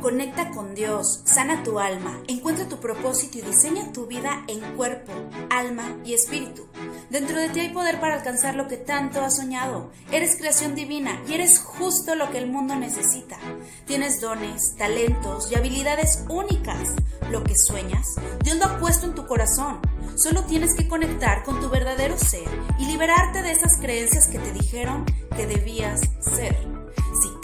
[0.00, 5.12] Conecta con Dios, sana tu alma, encuentra tu propósito y diseña tu vida en cuerpo,
[5.50, 6.68] alma y espíritu.
[7.10, 9.90] Dentro de ti hay poder para alcanzar lo que tanto has soñado.
[10.12, 13.38] Eres creación divina y eres justo lo que el mundo necesita.
[13.86, 16.94] Tienes dones, talentos y habilidades únicas.
[17.32, 18.06] Lo que sueñas,
[18.44, 19.80] Dios lo ha puesto en tu corazón.
[20.16, 24.52] Solo tienes que conectar con tu verdadero ser y liberarte de esas creencias que te
[24.52, 25.04] dijeron
[25.36, 26.77] que debías ser.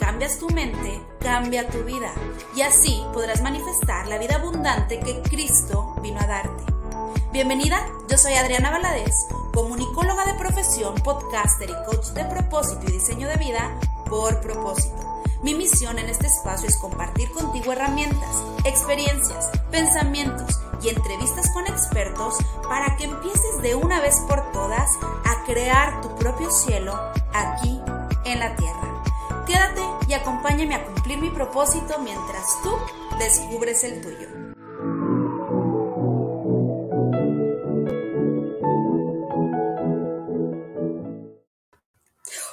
[0.04, 2.12] Cambias tu mente, cambia tu vida
[2.54, 6.62] y así podrás manifestar la vida abundante que Cristo vino a darte.
[7.32, 9.14] Bienvenida, yo soy Adriana Valadez,
[9.54, 15.22] comunicóloga de profesión, podcaster y coach de propósito y diseño de vida por propósito.
[15.42, 22.36] Mi misión en este espacio es compartir contigo herramientas, experiencias, pensamientos y entrevistas con expertos
[22.68, 24.90] para que empieces de una vez por todas
[25.24, 26.94] a crear tu propio cielo
[27.32, 27.80] aquí
[28.26, 28.93] en la tierra.
[29.46, 32.70] Quédate y acompáñame a cumplir mi propósito mientras tú
[33.18, 34.28] descubres el tuyo.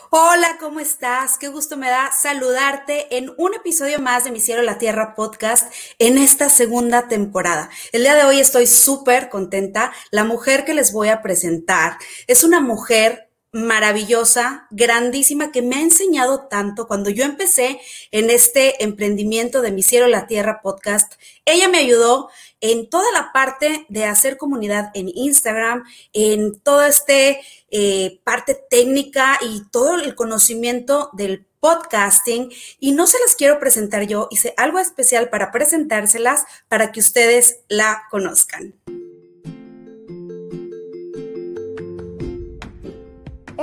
[0.09, 1.37] Hola, ¿cómo estás?
[1.37, 5.73] Qué gusto me da saludarte en un episodio más de Mi Cielo la Tierra podcast
[5.97, 7.69] en esta segunda temporada.
[7.93, 9.93] El día de hoy estoy súper contenta.
[10.11, 15.81] La mujer que les voy a presentar es una mujer maravillosa, grandísima, que me ha
[15.81, 16.87] enseñado tanto.
[16.87, 21.13] Cuando yo empecé en este emprendimiento de Mi Cielo la Tierra podcast,
[21.45, 22.29] ella me ayudó
[22.61, 27.41] en toda la parte de hacer comunidad en Instagram, en toda este
[27.71, 34.03] eh, parte técnica y todo el conocimiento del podcasting y no se las quiero presentar
[34.07, 38.80] yo, hice algo especial para presentárselas para que ustedes la conozcan.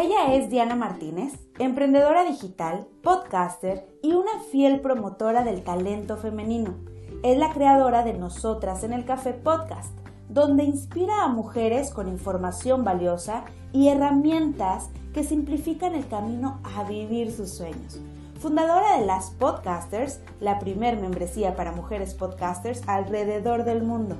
[0.00, 6.76] Ella es Diana Martínez, emprendedora digital, podcaster y una fiel promotora del talento femenino.
[7.24, 9.90] Es la creadora de Nosotras en el Café Podcast,
[10.28, 13.42] donde inspira a mujeres con información valiosa
[13.72, 18.00] y herramientas que simplifican el camino a vivir sus sueños.
[18.38, 24.14] Fundadora de Las Podcasters, la primer membresía para mujeres podcasters alrededor del mundo.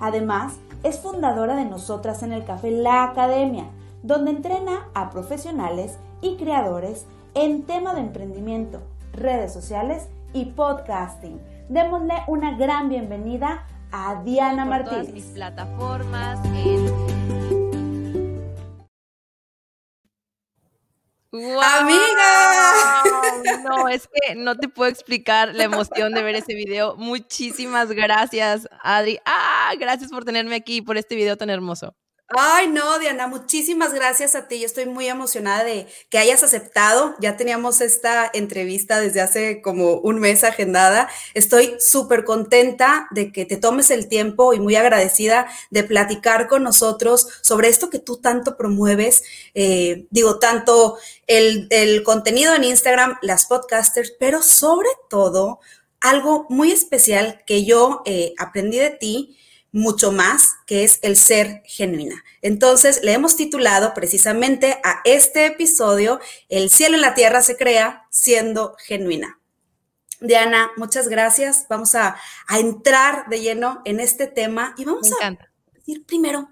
[0.00, 3.70] Además, es fundadora de Nosotras en el Café La Academia,
[4.02, 11.40] donde entrena a profesionales y creadores en tema de emprendimiento, redes sociales y podcasting.
[11.68, 15.06] Démosle una gran bienvenida a Diana Martínez.
[15.06, 16.40] Todas mis plataformas
[21.32, 23.02] ¡Amiga!
[23.62, 26.96] No, es que no te puedo explicar la emoción de ver ese video.
[26.96, 29.20] Muchísimas gracias, Adri.
[29.24, 31.94] Ah, gracias por tenerme aquí, por este video tan hermoso.
[32.32, 34.60] Ay, no, Diana, muchísimas gracias a ti.
[34.60, 37.16] Yo estoy muy emocionada de que hayas aceptado.
[37.18, 41.08] Ya teníamos esta entrevista desde hace como un mes agendada.
[41.34, 46.62] Estoy súper contenta de que te tomes el tiempo y muy agradecida de platicar con
[46.62, 49.24] nosotros sobre esto que tú tanto promueves.
[49.54, 51.68] Eh, digo, tanto el,
[52.04, 55.58] contenido en Instagram, las podcasters, pero sobre todo
[56.00, 59.36] algo muy especial que yo eh, aprendí de ti
[59.72, 62.22] mucho más, que es el ser genuina.
[62.42, 68.06] Entonces, le hemos titulado precisamente a este episodio, El cielo en la tierra se crea
[68.08, 69.40] siendo genuina.
[70.20, 71.66] Diana, muchas gracias.
[71.68, 72.16] Vamos a,
[72.56, 75.36] entrar de lleno en este tema y vamos a
[75.74, 76.48] decir primero,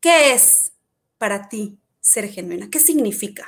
[0.00, 0.72] ¿qué es
[1.16, 2.68] para ti ser genuina?
[2.72, 3.46] ¿Qué significa?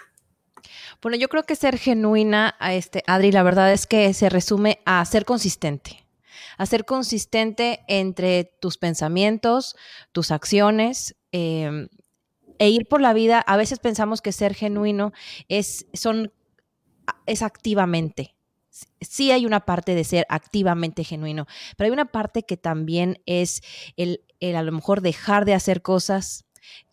[1.03, 4.79] Bueno, yo creo que ser genuina, a este, Adri, la verdad es que se resume
[4.85, 6.06] a ser consistente
[6.57, 9.77] a ser consistente entre tus pensamientos,
[10.13, 11.17] tus acciones.
[11.33, 11.89] Em,
[12.59, 15.13] e ir por la vida, a veces pensamos que ser genuino
[15.49, 16.33] es, son,
[17.27, 18.35] es activamente,
[19.01, 21.47] sí hay una parte de ser activamente genuino,
[21.77, 23.63] pero hay una parte que también es
[23.97, 26.45] el, el, a lo mejor dejar de hacer cosas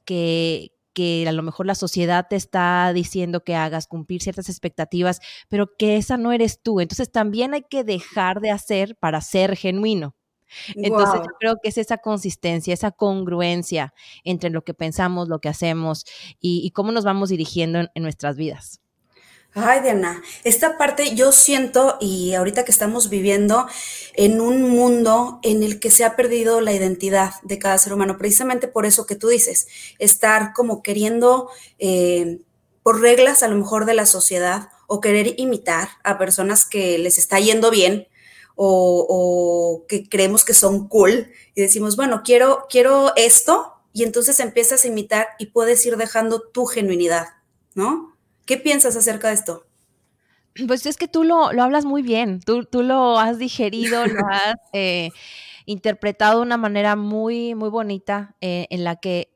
[0.05, 5.19] que, que a lo mejor la sociedad te está diciendo que hagas, cumplir ciertas expectativas,
[5.49, 6.79] pero que esa no eres tú.
[6.79, 10.15] Entonces también hay que dejar de hacer para ser genuino.
[10.75, 13.93] Entonces yo creo que es esa consistencia, esa congruencia
[14.23, 16.05] entre lo que pensamos, lo que hacemos
[16.39, 18.82] y, cómo nos vamos dirigiendo en nuestras vidas.
[19.55, 23.67] Ay, Diana, esta parte yo siento y ahorita que estamos viviendo
[24.15, 28.17] en un mundo en el que se ha perdido la identidad de cada ser humano,
[28.17, 29.67] precisamente por eso que tú dices,
[29.99, 32.39] estar como queriendo, eh,
[32.81, 37.17] por reglas a lo mejor de la sociedad, o querer imitar a personas que les
[37.17, 38.07] está yendo bien
[38.55, 44.39] o, o que creemos que son cool y decimos, bueno, quiero, quiero esto y entonces
[44.39, 47.27] empiezas a imitar y puedes ir dejando tu genuinidad,
[47.75, 48.12] ¿no?
[48.45, 49.65] ¿Qué piensas acerca de esto?
[50.67, 54.19] Pues es que tú lo, lo hablas muy bien, tú, tú, lo has digerido, lo
[54.29, 55.09] has eh,
[55.65, 59.33] interpretado de una manera muy, muy bonita eh, en la que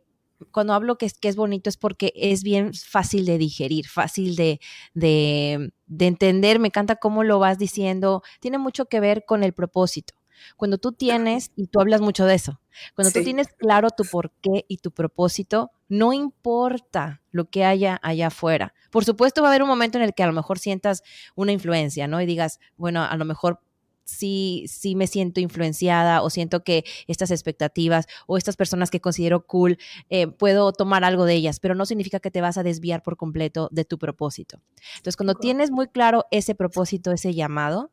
[0.51, 4.35] cuando hablo que es, que es bonito es porque es bien fácil de digerir, fácil
[4.35, 4.59] de,
[4.93, 9.53] de, de entender, me encanta cómo lo vas diciendo, tiene mucho que ver con el
[9.53, 10.13] propósito.
[10.55, 12.61] Cuando tú tienes, y tú hablas mucho de eso,
[12.95, 18.27] cuando tú tienes claro tu porqué y tu propósito, no importa lo que haya allá
[18.27, 18.73] afuera.
[18.91, 21.03] Por supuesto, va a haber un momento en el que a lo mejor sientas
[21.35, 22.21] una influencia, ¿no?
[22.21, 23.59] Y digas, bueno, a lo mejor
[24.07, 29.45] sí, sí me siento influenciada o siento que estas expectativas o estas personas que considero
[29.45, 29.77] cool,
[30.09, 33.17] eh, puedo tomar algo de ellas, pero no significa que te vas a desviar por
[33.17, 34.61] completo de tu propósito.
[34.95, 37.91] Entonces, cuando tienes muy claro ese propósito, ese llamado,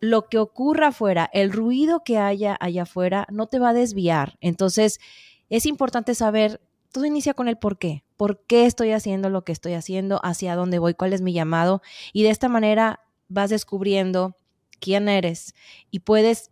[0.00, 4.36] lo que ocurra afuera, el ruido que haya allá afuera, no te va a desviar.
[4.40, 5.00] Entonces,
[5.48, 6.60] es importante saber,
[6.92, 8.04] todo inicia con el por qué.
[8.16, 10.20] ¿Por qué estoy haciendo lo que estoy haciendo?
[10.24, 10.94] ¿Hacia dónde voy?
[10.94, 11.82] ¿Cuál es mi llamado?
[12.12, 14.36] Y de esta manera vas descubriendo
[14.80, 15.54] quién eres
[15.90, 16.50] y puedes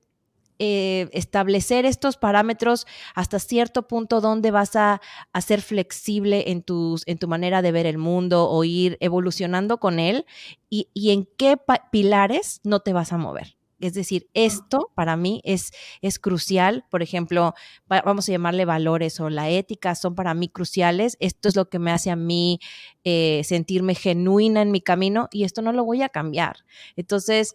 [0.58, 5.00] eh, establecer estos parámetros hasta cierto punto donde vas a,
[5.44, 9.98] ser flexible en, tus, en tu manera de ver el mundo o ir evolucionando con
[9.98, 10.26] él
[10.70, 11.56] y, en qué
[11.90, 13.56] pilares no te vas a mover.
[13.80, 16.84] Es decir, esto para mí es, es crucial.
[16.88, 17.54] Por ejemplo,
[17.86, 21.16] vamos a llamarle valores o la ética son para mí cruciales.
[21.20, 22.60] Esto es lo que me hace a mí
[23.02, 26.64] eh, sentirme genuina en mi camino y esto no lo voy a cambiar.
[26.96, 27.54] Entonces,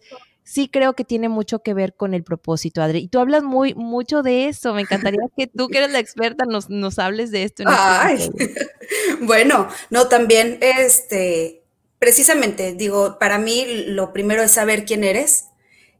[0.50, 2.98] sí creo que tiene mucho que ver con el propósito, Adri.
[2.98, 4.74] Y tú hablas muy, mucho de eso.
[4.74, 7.62] Me encantaría que tú, que eres la experta, nos, nos hables de esto.
[8.08, 8.54] este
[9.20, 11.62] bueno, no, también, este,
[12.00, 15.46] precisamente, digo, para mí lo primero es saber quién eres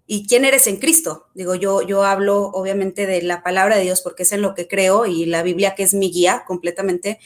[0.08, 1.28] y quién eres en Cristo.
[1.34, 4.66] Digo, yo, yo hablo obviamente de la palabra de Dios porque es en lo que
[4.66, 7.20] creo y la Biblia que es mi guía completamente.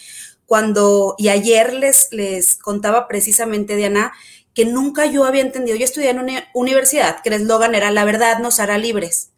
[0.44, 4.12] Cuando, y ayer les, les contaba precisamente, Diana,
[4.54, 5.76] que nunca yo había entendido.
[5.76, 9.30] Yo estudié en una universidad que el eslogan era la verdad nos hará libres.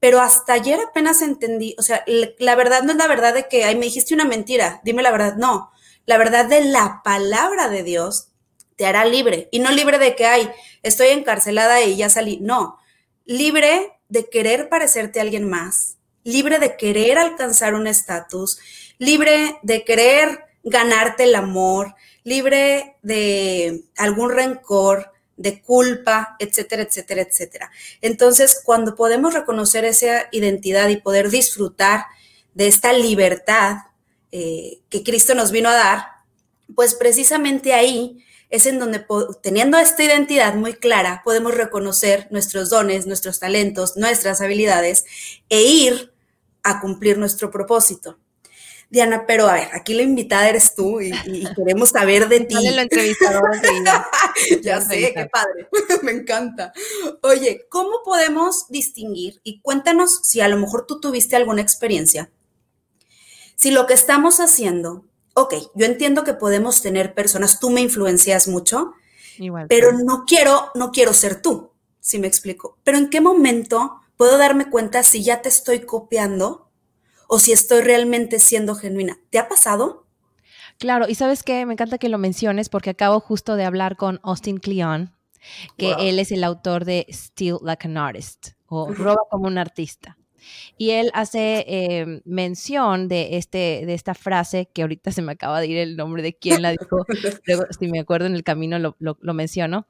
[0.00, 3.64] Pero hasta ayer apenas entendí, o sea, la verdad no es la verdad de que,
[3.64, 5.70] ay, me dijiste una mentira, dime la verdad, no.
[6.06, 8.28] La verdad de la palabra de Dios
[8.76, 9.48] te hará libre.
[9.50, 10.50] Y no libre de que, ay,
[10.82, 12.38] estoy encarcelada y ya salí.
[12.42, 12.78] No,
[13.24, 18.58] libre de querer parecerte a alguien más, libre de querer alcanzar un estatus,
[18.98, 27.70] libre de querer ganarte el amor, libre de algún rencor, de culpa, etcétera, etcétera, etcétera.
[28.00, 32.04] Entonces, cuando podemos reconocer esa identidad y poder disfrutar
[32.54, 33.76] de esta libertad
[34.32, 36.06] eh, que Cristo nos vino a dar,
[36.74, 39.04] pues precisamente ahí es en donde,
[39.42, 45.04] teniendo esta identidad muy clara, podemos reconocer nuestros dones, nuestros talentos, nuestras habilidades
[45.48, 46.12] e ir
[46.62, 48.18] a cumplir nuestro propósito.
[48.90, 51.12] Diana, pero a ver, aquí la invitada eres tú y,
[51.54, 52.54] queremos saber de ti.
[52.54, 53.60] Dale la entrevistadora.
[54.62, 55.68] ya sé, qué padre,
[56.02, 56.72] me encanta.
[57.22, 59.40] Oye, ¿cómo podemos distinguir?
[59.42, 62.30] Y cuéntanos si a lo mejor tú tuviste alguna experiencia.
[63.56, 65.04] Si lo que estamos haciendo,
[65.34, 68.94] ok, yo entiendo que podemos tener personas, tú me influencias mucho,
[69.68, 71.70] pero no quiero, no quiero ser tú,
[72.00, 72.78] si me explico.
[72.84, 76.70] Pero ¿en qué momento puedo darme cuenta si ya te estoy copiando
[77.28, 79.18] o si estoy realmente siendo genuina.
[79.30, 80.06] ¿Te ha pasado?
[80.78, 84.20] Claro, y sabes qué, me encanta que lo menciones porque acabo justo de hablar con
[84.22, 85.14] Austin Kleon,
[85.76, 90.18] que él es el autor de Steal Like an Artist o Roba como un artista.
[90.76, 95.60] Y él hace em, mención de, este, de esta frase, que ahorita se me acaba
[95.60, 97.06] de ir el nombre de quién la dijo,
[97.46, 99.86] luego si me acuerdo en el camino lo, lo, menciono,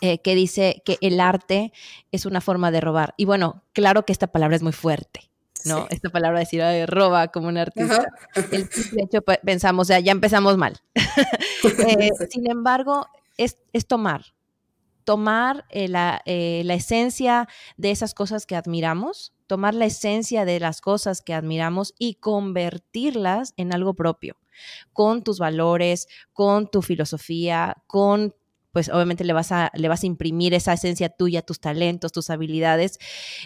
[0.00, 1.72] eh, que dice que el arte
[2.12, 3.14] es una forma de robar.
[3.16, 5.31] Y bueno, claro que esta palabra es muy fuerte,
[5.66, 5.86] ¿no?
[5.90, 8.06] Esta palabra decir de roba como un artista.
[8.50, 10.78] El hecho pensamos, o sea, ya empezamos mal.
[11.86, 14.34] Eh, sin embargo, es, tomar,
[15.04, 20.58] tomar eh, la, eh, la, esencia de esas cosas que admiramos, tomar la esencia de
[20.58, 24.36] las cosas que admiramos y convertirlas en algo propio,
[24.92, 28.34] con tus valores, con tu filosofía, con
[28.72, 32.30] pues obviamente le vas a, le vas a imprimir esa esencia tuya, tus talentos, tus
[32.30, 32.98] habilidades.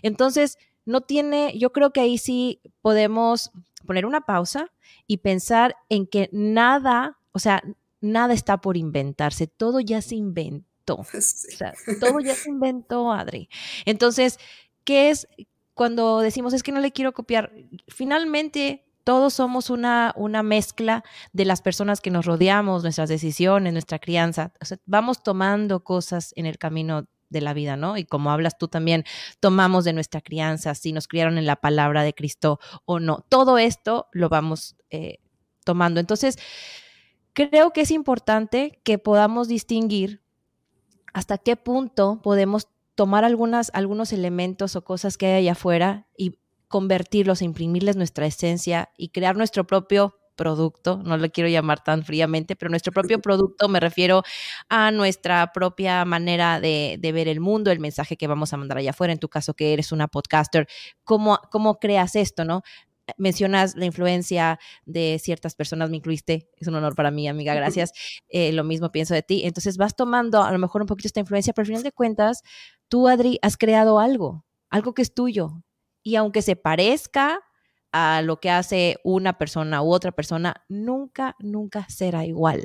[0.02, 0.56] Entonces,
[0.86, 3.50] no tiene, yo creo que ahí sí podemos
[3.84, 4.72] poner una pausa
[5.06, 7.62] y pensar en que nada, o sea,
[8.00, 10.66] nada está por inventarse, todo ya se inventó.
[10.88, 13.48] O sea, todo ya se inventó, Adri.
[13.86, 14.38] Entonces,
[14.84, 15.26] ¿qué es
[15.74, 17.52] cuando decimos es que no le quiero copiar?
[17.88, 21.02] Finalmente, todos somos una, una mezcla
[21.32, 24.52] de las personas que nos rodeamos, nuestras decisiones, nuestra crianza.
[24.60, 27.96] O sea, vamos tomando cosas en el camino de la vida, ¿no?
[27.96, 29.04] Y como hablas tú también,
[29.40, 33.24] tomamos de nuestra crianza, si nos criaron en la palabra de Cristo o no.
[33.28, 35.18] Todo esto lo vamos eh,
[35.64, 36.00] tomando.
[36.00, 36.38] Entonces,
[37.32, 40.22] creo que es importante que podamos distinguir
[41.12, 46.38] hasta qué punto podemos tomar algunas, algunos elementos o cosas que hay allá afuera y
[46.68, 52.54] convertirlos, imprimirles nuestra esencia y crear nuestro propio producto, no lo quiero llamar tan fríamente,
[52.56, 54.22] pero nuestro propio producto me refiero
[54.68, 58.90] a nuestra propia manera de, ver el mundo, el mensaje que vamos a mandar allá
[58.90, 60.68] afuera, en tu caso que eres una podcaster,
[61.02, 62.62] ¿cómo, cómo creas esto, no?
[63.18, 67.92] mencionas la influencia de ciertas personas, me incluiste, es un honor para mí, amiga, gracias.
[68.28, 69.42] Eh, lo mismo pienso de ti.
[69.44, 72.42] Entonces vas tomando a lo mejor un poquito esta influencia, pero al final de cuentas,
[72.88, 75.62] tú, Adri, has creado algo, algo que es tuyo.
[76.02, 77.40] Y aunque se parezca
[77.92, 82.64] a lo que hace una persona u otra persona, nunca, nunca será igual.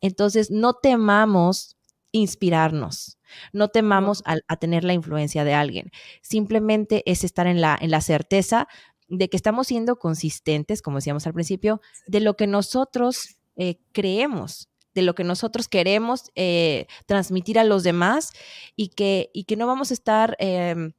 [0.00, 1.76] Entonces, no temamos
[2.12, 3.18] inspirarnos,
[3.52, 5.90] no temamos a, tener la influencia de alguien.
[6.22, 8.68] Simplemente es estar en la, en la certeza
[9.08, 14.68] de que estamos siendo consistentes, como decíamos al principio, de lo que nosotros eh, creemos,
[14.94, 18.32] de lo que nosotros queremos eh, transmitir a los demás
[18.76, 20.92] y que, y que no vamos a estar em,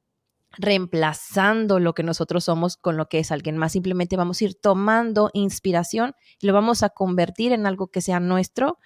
[0.58, 3.74] reemplazando lo que nosotros somos con lo que es alguien más.
[3.74, 8.20] Simplemente vamos a ir tomando inspiración y lo vamos a convertir en algo que sea
[8.20, 8.80] nuestro,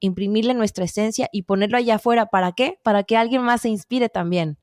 [0.00, 2.26] imprimirle nuestra esencia y ponerlo allá afuera.
[2.26, 2.78] ¿Para qué?
[2.82, 4.58] Para que alguien más se inspire también.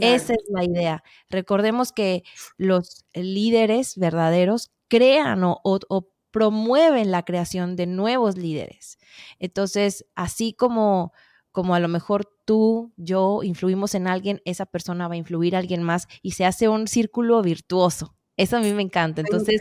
[0.00, 1.04] Esa es la idea.
[1.28, 2.24] Recordemos que
[2.56, 8.98] los líderes verdaderos crean o, o, promueven la creación de nuevos líderes.
[9.38, 11.12] Entonces, así como
[11.54, 15.60] como a lo mejor tú, yo influimos en alguien, esa persona va a influir a
[15.60, 18.16] alguien más y se hace un círculo virtuoso.
[18.36, 19.20] Eso a mí me encanta.
[19.20, 19.60] Entonces,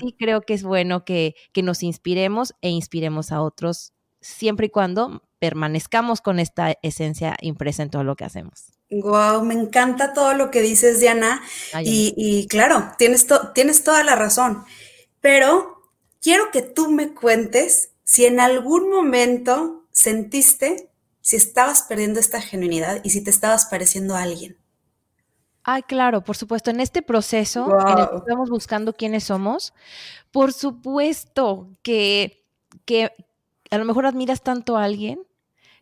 [0.00, 3.92] sí creo que es bueno que, que nos inspiremos e inspiremos a otros,
[4.22, 8.72] siempre y cuando permanezcamos con esta esencia impresa en todo lo que hacemos.
[8.90, 11.42] Wow, me encanta todo lo que dices, Diana.
[11.84, 14.64] y, y, claro, tienes, tienes toda la razón.
[15.20, 15.82] Pero
[16.22, 20.88] quiero que tú me cuentes si en algún momento sentiste
[21.28, 24.56] si estabas perdiendo esta genuinidad y si te estabas pareciendo a alguien.
[25.62, 26.70] Ay, claro, por supuesto.
[26.70, 29.74] En este proceso en el que estamos buscando quiénes somos,
[30.30, 32.46] por supuesto que,
[32.86, 33.12] que
[33.70, 35.20] a lo mejor admiras tanto a alguien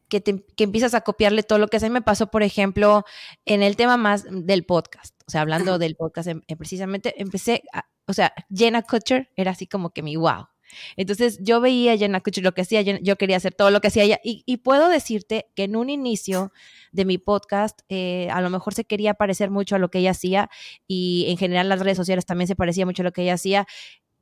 [0.08, 1.86] que, te, que empiezas a copiarle todo lo que hace.
[1.86, 3.04] A mí me pasó, por ejemplo,
[3.44, 5.14] en el tema más del podcast.
[5.28, 7.62] O sea, hablando del podcast, em, eh, precisamente empecé,
[8.08, 10.48] o sea, Jenna Kutcher era así como que mi wow.
[10.96, 13.88] Entonces yo veía a Jenna Kutcher lo que hacía, yo quería hacer todo lo que
[13.88, 16.52] hacía ella y, puedo decirte que en un inicio
[16.92, 20.11] de mi podcast eh, a lo mejor se quería parecer mucho a lo que ella
[20.11, 20.50] hacía
[20.88, 23.66] y en general las redes sociales también se parecía mucho a lo que ella hacía.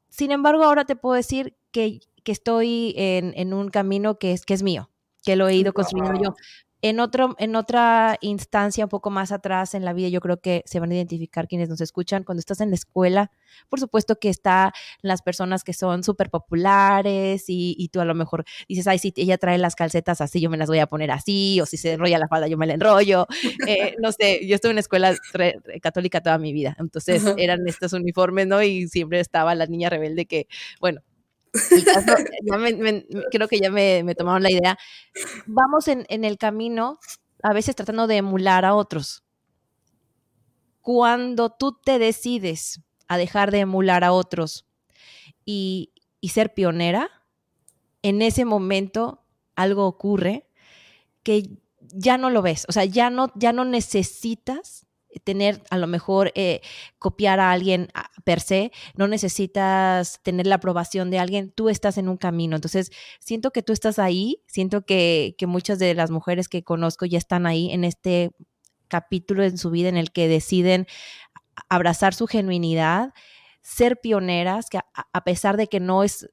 [0.09, 4.63] Sin embargo, ahora te puedo decir que, estoy en, un camino que es, que es
[4.63, 4.91] mío,
[5.25, 6.35] que lo he ido construyendo yo.
[6.85, 10.63] En, otro, en otra instancia, un poco más atrás en la vida, yo creo que
[10.67, 12.25] se van a identificar quienes nos escuchan.
[12.25, 13.31] Cuando estás en la escuela,
[13.71, 18.45] por supuesto que están las personas que son súper populares y, tú a lo mejor
[18.69, 21.59] dices, ay, si ella trae las calcetas así, yo me las voy a poner así,
[21.59, 23.27] o si se enrolla la falda, yo me la enrollo.
[23.67, 25.17] Eh, no sé, yo estuve en escuela
[25.81, 28.63] católica toda mi vida, entonces eran estos uniformes, ¿no?
[28.63, 30.49] Y siempre estaba la niña rebelde que,
[30.81, 31.01] bueno,
[33.31, 34.79] creo que ya me, tomaron la idea.
[35.47, 36.99] Vamos en, el camino,
[37.43, 39.25] a veces tratando de emular a otros.
[40.81, 44.67] Cuando tú te decides a dejar de emular a otros
[45.45, 47.11] y, y ser pionera,
[48.03, 49.25] en ese momento
[49.57, 50.47] algo ocurre
[51.23, 54.87] que ya no lo ves, o sea, ya no, ya no necesitas
[55.23, 56.61] tener a lo mejor eh,
[56.99, 57.89] copiar a alguien
[58.25, 62.57] per se, no necesitas tener la aprobación de alguien, tú estás en un camino.
[62.57, 62.91] Entonces,
[63.21, 67.19] siento que tú estás ahí, siento que, que muchas de las mujeres que conozco ya
[67.19, 68.33] están ahí en este
[68.89, 70.87] capítulo en su vida en el que deciden
[71.69, 73.13] abrazar su genuinidad,
[73.63, 76.31] ser pioneras, que a, pesar de que no es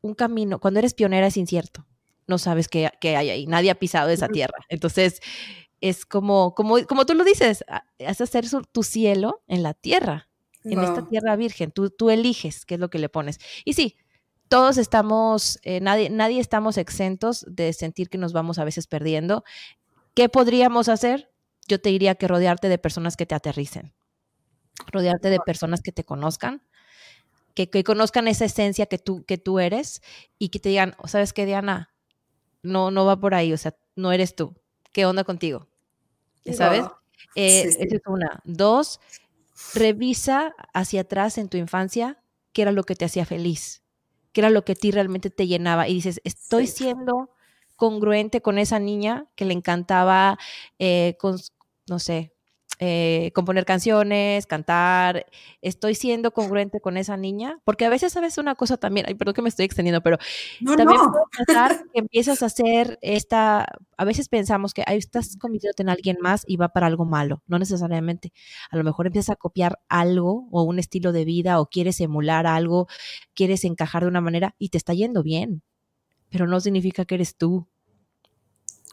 [0.00, 1.86] un camino, cuando eres pionera es incierto,
[2.26, 4.58] no sabes qué, qué hay ahí, nadie ha pisado esa tierra.
[4.68, 5.20] Entonces,
[5.80, 7.64] es como, como, como tú lo dices,
[7.98, 10.28] es hacer tu cielo en la tierra,
[10.64, 11.70] en esta tierra virgen.
[11.72, 13.38] Tú, tú eliges qué es lo que le pones.
[13.64, 13.96] Y sí,
[14.48, 19.44] todos estamos, eh, nadie, nadie estamos exentos de sentir que nos vamos a veces perdiendo.
[20.14, 21.30] ¿Qué podríamos hacer?
[21.66, 23.94] Yo te diría que rodearte de personas que te aterricen,
[24.92, 26.62] rodearte de personas que te conozcan,
[27.54, 30.02] que, que conozcan esa esencia que tú, que tú eres
[30.38, 31.94] y que te digan, ¿sabes qué, Diana?
[32.62, 34.56] No, no va por ahí, o sea, no eres tú.
[34.92, 35.69] ¿Qué onda contigo?
[36.52, 36.84] ¿Sabes?
[37.34, 38.40] Eh, esa es una.
[38.44, 39.00] Dos,
[39.74, 43.82] revisa hacia atrás en tu infancia qué era lo que te hacía feliz,
[44.32, 45.88] qué era lo que a ti realmente te llenaba.
[45.88, 47.30] Y dices, estoy siendo
[47.76, 50.38] congruente con esa niña que le encantaba,
[50.78, 51.38] eh, con,
[51.88, 52.32] no sé,
[52.82, 55.26] eh, componer canciones, cantar,
[55.60, 59.34] estoy siendo congruente con esa niña, porque a veces sabes una cosa también, ay, perdón
[59.34, 60.16] que me estoy extendiendo, pero
[60.64, 63.66] también puede pasar que empiezas a hacer esta,
[63.98, 67.42] a veces pensamos que ahí estás convirtiéndote en alguien más y va para algo malo,
[67.46, 68.32] no necesariamente.
[68.70, 72.46] A lo mejor empiezas a copiar algo o un estilo de vida o quieres emular
[72.46, 72.88] algo,
[73.34, 75.62] quieres encajar de una manera y te está yendo bien,
[76.30, 77.68] pero no significa que eres tú.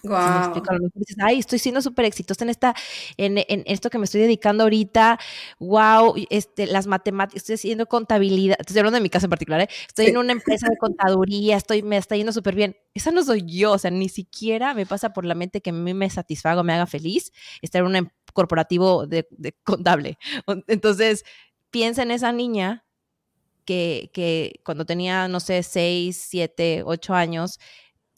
[0.03, 0.53] Wow.
[0.93, 2.75] dices, ay, estoy siendo súper exitosa en esta,
[3.17, 5.19] en, esto que me estoy dedicando ahorita.
[5.59, 9.69] Wow, este, las matemáticas, estoy haciendo contabilidad, estoy hablando de mi casa en particular, ¿eh?
[9.87, 12.77] estoy en una empresa de contaduría, estoy, me está yendo súper bien.
[12.93, 15.73] Esa no soy yo, o sea, ni siquiera me pasa por la mente que a
[15.73, 19.27] mí me satisfaga, me haga feliz estar en un em, corporativo de,
[19.63, 20.17] contable.
[20.67, 21.25] Entonces,
[21.71, 22.85] piensa en esa niña
[23.65, 27.59] que, que cuando tenía, no sé, seis, siete, ocho años,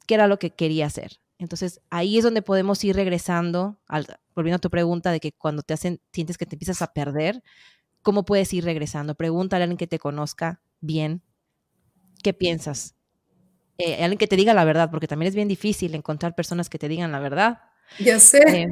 [0.05, 3.79] qué era lo que quería hacer entonces ahí es donde podemos ir regresando,
[4.35, 7.41] volviendo a tu pregunta de que cuando te hacen, sientes que te empiezas a perder,
[8.01, 9.15] ¿cómo puedes ir regresando?
[9.15, 11.23] Pregúntale a alguien que te conozca bien,
[12.21, 12.95] ¿qué piensas?
[13.77, 16.77] Eh, alguien que te diga la verdad, porque también es bien difícil encontrar personas que
[16.77, 17.61] te digan la verdad.
[17.99, 18.43] Ya sé.
[18.47, 18.67] Eh,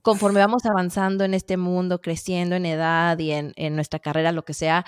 [0.00, 4.46] conforme vamos avanzando en este mundo, creciendo en edad y en, en nuestra carrera, lo
[4.46, 4.86] que sea,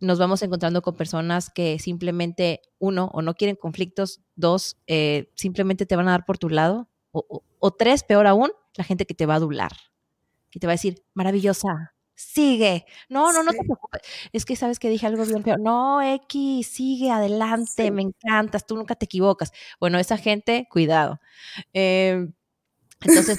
[0.00, 5.86] nos vamos encontrando con personas que simplemente, uno, o no quieren conflictos, dos, eh, simplemente
[5.86, 9.24] te van a dar por tu lado, o, tres, peor aún, la gente que te
[9.24, 9.72] va a adular,
[10.50, 14.78] que te va a decir, maravillosa, sigue, no, no, no te preocupes, es que sabes
[14.78, 19.52] que dije algo bien peor, no, X, sigue adelante, me encantas, tú nunca te equivocas.
[19.80, 21.20] Bueno, esa gente, cuidado.
[21.72, 22.34] Em,
[23.02, 23.38] entonces,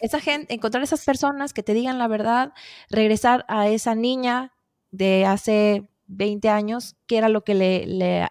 [0.00, 2.52] esa gente, encontrar esas personas que te digan la verdad,
[2.90, 4.53] regresar a esa niña
[4.94, 8.28] de hace 20 años, qué era lo que le, le,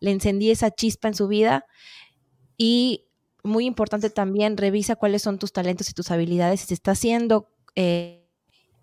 [0.00, 1.64] encendía esa chispa en su vida.
[2.56, 3.06] Y
[3.42, 6.60] muy importante también, revisa cuáles son tus talentos y tus habilidades.
[6.60, 8.28] Si estás haciendo, eh,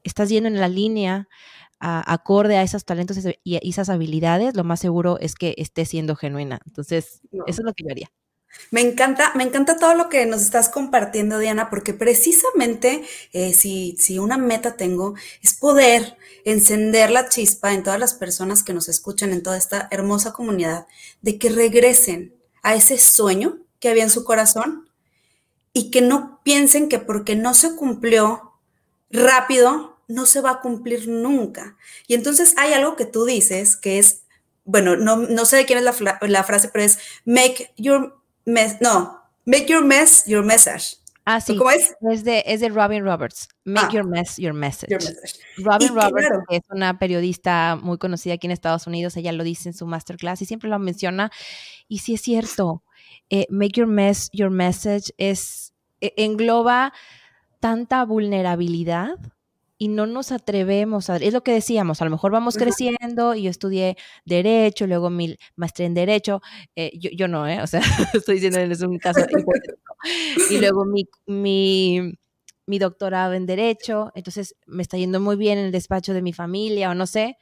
[0.03, 1.27] estás yendo en la línea
[1.79, 6.59] acorde a esos talentos y esas habilidades, lo más seguro es que estés siendo genuina.
[6.65, 8.11] Entonces, eso es lo que yo haría.
[8.71, 13.95] Me encanta, me encanta todo lo que nos estás compartiendo, Diana, porque precisamente eh, si,
[13.99, 18.89] si una meta tengo es poder encender la chispa en todas las personas que nos
[18.89, 20.87] escuchan en toda esta hermosa comunidad,
[21.21, 24.89] de que regresen a ese sueño que había en su corazón
[25.73, 28.53] y que no piensen que porque no se cumplió
[29.09, 31.77] rápido, no se va a cumplir nunca.
[32.07, 34.23] Y entonces hay algo que tú dices que es,
[34.63, 39.21] bueno, no, no sé de quién es la, la frase, pero es make your no,
[39.45, 40.97] Make Your Mess Your Message.
[41.25, 41.57] Ah, sí.
[41.57, 41.95] ¿Cómo es?
[42.01, 43.49] Es de, es de Robin Roberts.
[43.63, 43.93] Make ah.
[43.93, 44.95] Your Mess Your Message.
[45.57, 49.17] Robin Roberts es una periodista muy conocida aquí en Estados Unidos.
[49.17, 51.31] Ella lo dice en su masterclass y siempre lo menciona.
[51.87, 52.83] Y sí es cierto.
[53.31, 56.93] Eh, make Your Mess Your Message es, e, engloba
[57.59, 59.17] tanta vulnerabilidad
[59.77, 63.43] y no nos atrevemos a, es lo que decíamos, a lo mejor vamos creciendo y
[63.43, 66.41] yo estudié derecho, luego mi maestría en derecho,
[66.75, 67.61] eh, yo, yo, no, ¿eh?
[67.61, 67.81] o sea,
[68.13, 69.95] estoy diciendo es un caso hipotético,
[70.49, 72.13] y luego mi, mi,
[72.65, 76.31] mi, doctorado en derecho, entonces me está yendo muy bien en el despacho de mi
[76.31, 77.37] familia o no sé,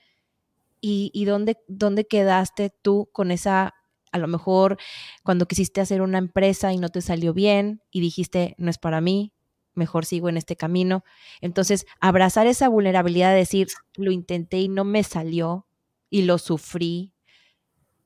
[0.81, 3.73] y, y dónde, dónde quedaste tú con esa
[4.11, 4.77] a lo mejor
[5.23, 9.01] cuando quisiste hacer una empresa y no te salió bien y dijiste, no es para
[9.01, 9.33] mí,
[9.75, 11.03] mejor sigo en este camino.
[11.41, 15.67] Entonces, abrazar esa vulnerabilidad de decir, lo intenté y no me salió
[16.09, 17.13] y lo sufrí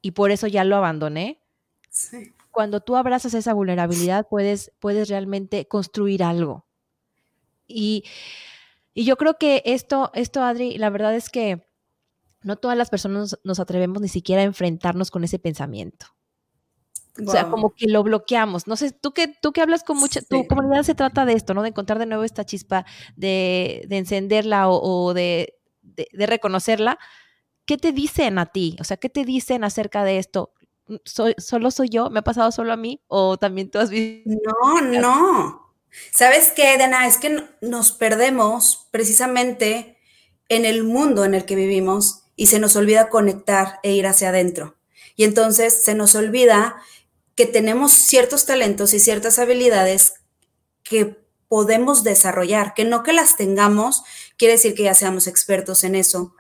[0.02, 1.42] y por eso ya lo abandoné.
[2.52, 6.66] Cuando tú abrazas esa vulnerabilidad, puedes, puedes realmente construir algo.
[7.68, 8.04] Y,
[8.94, 11.68] y yo creo que esto, esto, Adri, la verdad es que
[12.42, 16.08] no todas las personas nos atrevemos ni siquiera a enfrentarnos con ese pensamiento.
[17.26, 18.68] O sea, como que lo bloqueamos.
[18.68, 21.54] No sé, tú que, tú que hablas con mucha, tu comunidad se trata de esto,
[21.54, 21.62] ¿no?
[21.62, 27.00] De encontrar de nuevo esta chispa, de, de encenderla o, de, de, reconocerla.
[27.66, 28.78] ¿Qué te dicen a ti?
[28.80, 30.54] O sea, ¿qué te dicen acerca de esto?
[31.04, 32.10] ¿Soy, ¿Solo soy yo?
[32.10, 33.02] ¿Me ha pasado solo a mí?
[33.08, 34.30] ¿O también tú has visto?
[34.46, 35.74] No, no.
[36.12, 37.08] ¿Sabes qué, Dana?
[37.08, 39.98] Es que nos perdemos precisamente
[40.50, 44.30] en el mundo en el que vivimos y se nos olvida conectar e ir hacia
[44.30, 44.78] adentro.
[45.16, 46.78] Y entonces se nos olvida
[47.38, 50.16] que tenemos ciertos talentos y ciertas habilidades
[50.84, 51.16] que
[51.48, 54.04] podemos desarrollar, que no que las tengamos,
[54.38, 56.36] quiere decir que ya seamos expertos en eso,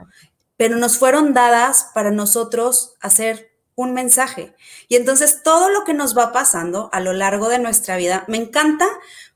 [0.57, 4.55] pero nos fueron dadas para nosotros hacer un mensaje.
[4.87, 8.37] Y entonces todo lo que nos va pasando a lo largo de nuestra vida me
[8.37, 8.87] encanta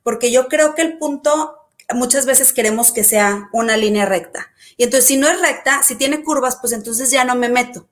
[0.02, 1.58] porque yo creo que el punto
[1.94, 4.52] muchas veces queremos que sea una línea recta.
[4.78, 7.88] Y entonces si no es recta, si tiene curvas, pues entonces ya no me meto.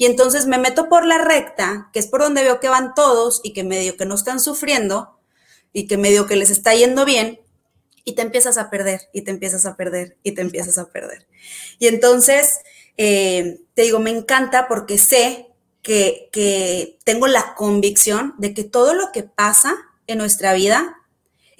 [0.00, 3.42] Y entonces me meto por la recta, que es por donde veo que van todos
[3.44, 5.20] y que medio que no están sufriendo
[5.74, 7.38] y que medio que les está yendo bien.
[8.06, 11.28] y te empiezas a perder, y te empiezas a perder, y te empiezas a perder.
[11.78, 12.60] Y entonces,
[12.96, 15.48] eh, te digo, me encanta porque sé
[15.82, 20.96] que, que tengo la convicción de que todo lo que pasa en nuestra vida,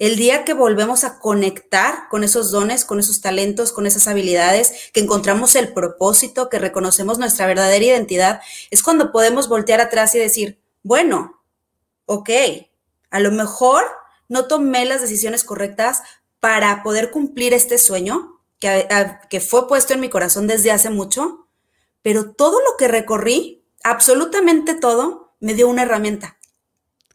[0.01, 4.89] el día que volvemos a conectar con esos dones, con esos talentos, con esas habilidades,
[4.93, 10.17] que encontramos el propósito, que reconocemos nuestra verdadera identidad, es cuando podemos voltear atrás y
[10.17, 11.43] decir, bueno,
[12.07, 12.31] ok,
[13.11, 13.83] a lo mejor
[14.27, 16.01] no tomé las decisiones correctas
[16.39, 18.87] para poder cumplir este sueño que,
[19.29, 21.47] que fue puesto en mi corazón desde hace mucho,
[22.01, 26.39] pero todo lo que recorrí, absolutamente todo, me dio una herramienta.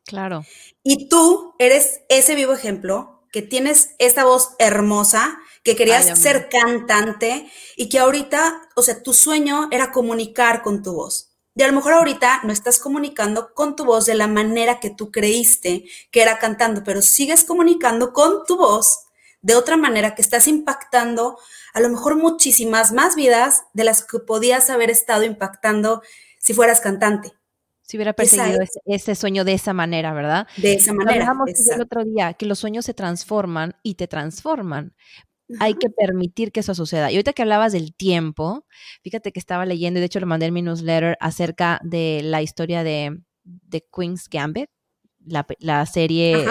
[0.05, 0.45] Claro.
[0.89, 7.51] Y tú eres ese vivo ejemplo que tienes esta voz hermosa, que querías ser cantante
[7.75, 11.33] y que ahorita, o sea, tu sueño era comunicar con tu voz.
[11.57, 14.91] Y a lo mejor ahorita no estás comunicando con tu voz de la manera que
[14.91, 19.07] tú creíste que era cantando, pero sigues comunicando con tu voz
[19.43, 21.37] de otra manera que estás impactando
[21.75, 26.01] a lo mejor muchísimas más vidas de las que podías haber estado impactando
[26.39, 27.36] si fueras cantante.
[27.87, 30.49] Si hubiera perseguido ese, sueño de esa manera, ¿verdad?
[30.57, 31.29] De esa manera.
[31.29, 34.95] Hablamos el otro día que los sueños se transforman y te transforman
[35.61, 37.11] hay que permitir que eso suceda.
[37.11, 38.67] Y ahorita que hablabas del tiempo,
[39.03, 42.43] fíjate que estaba leyendo, y de hecho lo mandé en mi newsletter, acerca de la
[42.43, 43.23] historia de,
[43.95, 44.71] Queen's Gambit,
[45.19, 46.47] la, serie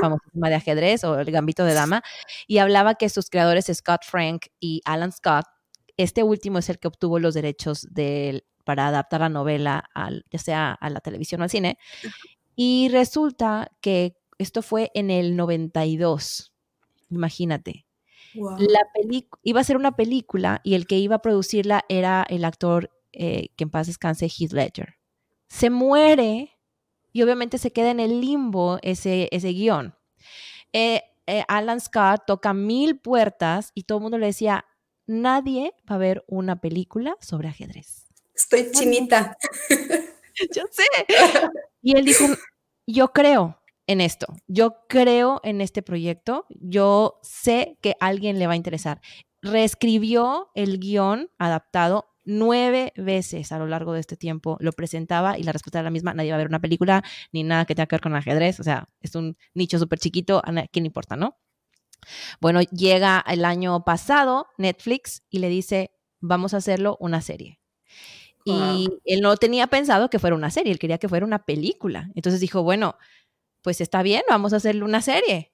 [0.00, 2.02] famosísima de ajedrez o el gambito de dama,
[2.46, 5.46] y hablaba que sus creadores, Scott Frank y Alan Scott,
[5.96, 7.86] este último es el que obtuvo los derechos
[8.64, 11.78] para adaptar la novela, al, ya sea a la televisión o al cine,
[12.56, 16.52] y resulta que esto fue en el 92,
[17.10, 17.86] imagínate.
[18.34, 18.80] La
[19.42, 23.48] iba a ser una película y el que iba a producirla era el actor eh,
[23.56, 24.94] que en paz descanse, Heath Ledger.
[25.48, 26.58] Se muere
[27.12, 29.94] y obviamente se queda en el limbo ese, ese guion.
[30.72, 34.64] Eh, eh, Alan Scott toca mil puertas y todo el mundo le decía,
[35.06, 38.06] nadie va a ver una película sobre ajedrez.
[38.42, 39.36] Estoy chinita.
[40.54, 40.84] Yo sé.
[41.82, 42.24] Y él dijo,
[42.86, 44.26] yo creo, en esto.
[44.46, 46.46] Yo creo en este proyecto.
[46.48, 49.00] Yo sé que a alguien le va a interesar.
[49.42, 54.56] Reescribió el guion adaptado nueve veces a lo largo de este tiempo.
[54.60, 56.14] Lo presentaba y la respuesta era la misma.
[56.14, 58.60] Nadie va a ver una película ni nada que tenga que ver con ajedrez.
[58.60, 60.40] O sea, es un nicho súper chiquito.
[60.44, 61.36] ¿A quién importa, no?
[62.40, 67.59] Bueno, llega el año pasado Netflix y le dice, vamos a hacerlo una serie.
[68.44, 72.10] Y él no tenía pensado que fuera una serie, él quería que fuera una película.
[72.14, 72.96] Entonces dijo, bueno,
[73.62, 75.52] pues está bien, vamos a hacerle una serie.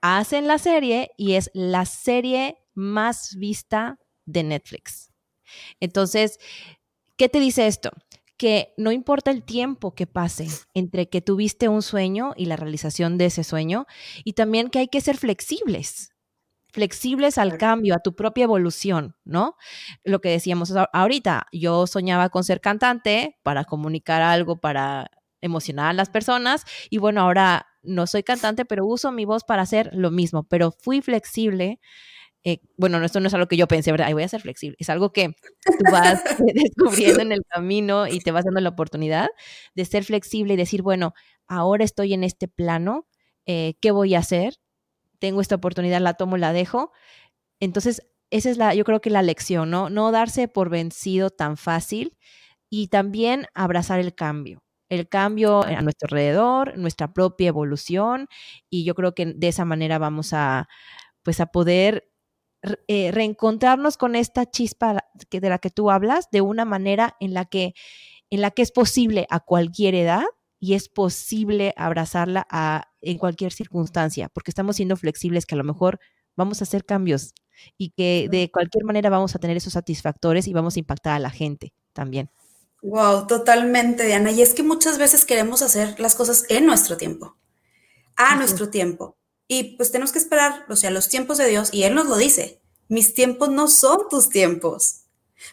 [0.00, 5.12] Hacen la serie y es la serie más vista de Netflix.
[5.80, 6.38] Entonces,
[7.16, 7.90] ¿qué te dice esto?
[8.36, 13.16] Que no importa el tiempo que pase entre que tuviste un sueño y la realización
[13.16, 13.86] de ese sueño,
[14.24, 16.13] y también que hay que ser flexibles,
[16.74, 19.56] flexibles al cambio, a tu propia evolución, ¿no?
[20.02, 25.08] Lo que decíamos ahorita, yo soñaba con ser cantante para comunicar algo, para
[25.40, 26.64] emocionar a las personas.
[26.90, 30.72] Y bueno, ahora no soy cantante, pero uso mi voz para hacer lo mismo, pero
[30.72, 31.78] fui flexible.
[32.42, 34.12] Eh, bueno, esto no es algo que yo pensé, ¿verdad?
[34.12, 34.76] voy a ser flexible.
[34.80, 36.22] Es algo que tú vas
[36.54, 39.28] descubriendo en el camino y te vas dando la oportunidad
[39.76, 41.14] de ser flexible y decir, bueno,
[41.46, 43.06] ahora estoy en este plano,
[43.46, 44.54] eh, ¿qué voy a hacer?
[45.18, 46.92] Tengo esta oportunidad, la tomo, la dejo.
[47.60, 49.90] Entonces, esa es la, yo creo que la lección, ¿no?
[49.90, 52.16] No darse por vencido tan fácil
[52.70, 58.28] y también abrazar el cambio el cambio a nuestro alrededor, nuestra propia evolución
[58.70, 60.68] y yo creo que de esa manera vamos a
[61.22, 62.10] pues a poder
[62.88, 67.34] eh, reencontrarnos con esta chispa que, de la que tú hablas de una manera en
[67.34, 67.74] la que
[68.30, 70.24] en la que es posible a cualquier edad
[70.64, 75.64] y es posible abrazarla a, en cualquier circunstancia, porque estamos siendo flexibles que a lo
[75.64, 76.00] mejor
[76.36, 77.34] vamos a hacer cambios
[77.76, 81.18] y que de cualquier manera vamos a tener esos satisfactores y vamos a impactar a
[81.18, 82.30] la gente también.
[82.80, 84.30] Wow, totalmente, Diana.
[84.30, 87.36] Y es que muchas veces queremos hacer las cosas en nuestro tiempo,
[88.16, 89.18] a nuestro tiempo.
[89.46, 92.16] Y pues tenemos que esperar, o sea, los tiempos de Dios, y Él nos lo
[92.16, 95.02] dice, mis tiempos no son tus tiempos,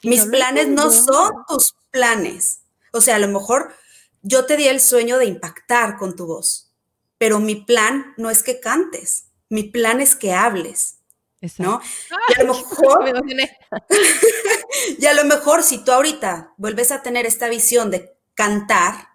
[0.04, 2.62] mis planes no son tus planes.
[2.94, 3.74] O sea, a lo mejor
[4.22, 6.72] yo te di el sueño de impactar con tu voz,
[7.18, 10.98] pero mi plan no es que cantes, mi plan es que hables.
[11.58, 11.82] ¿no?
[12.30, 13.14] Y a lo mejor,
[15.00, 19.10] y a lo mejor si tú ahorita vuelves a tener esta visión de cantar,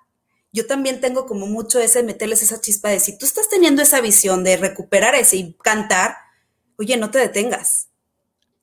[0.53, 4.01] yo también tengo como mucho ese meterles esa chispa de si tú estás teniendo esa
[4.01, 6.17] visión de recuperar ese y cantar,
[6.79, 7.89] oye, no te detengas.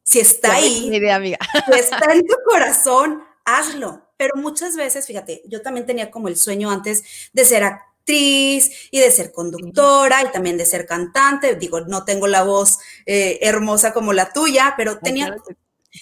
[0.03, 4.01] Si está ahí, si está en tu corazón, hazlo.
[4.17, 8.99] Pero muchas veces, fíjate, yo también tenía como el sueño antes de ser actriz y
[8.99, 11.55] de ser conductora y también de ser cantante.
[11.55, 15.35] Digo, no tengo la voz eh, hermosa como la tuya, pero tenía,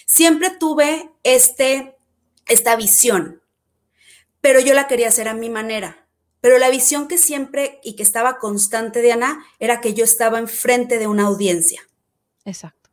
[0.06, 1.96] siempre tuve este,
[2.46, 3.42] esta visión,
[4.40, 5.98] pero yo la quería hacer a mi manera.
[6.40, 10.40] Pero la visión que siempre y que estaba constante de Ana era que yo estaba
[10.40, 11.88] enfrente de una audiencia.
[12.44, 12.90] Exacto.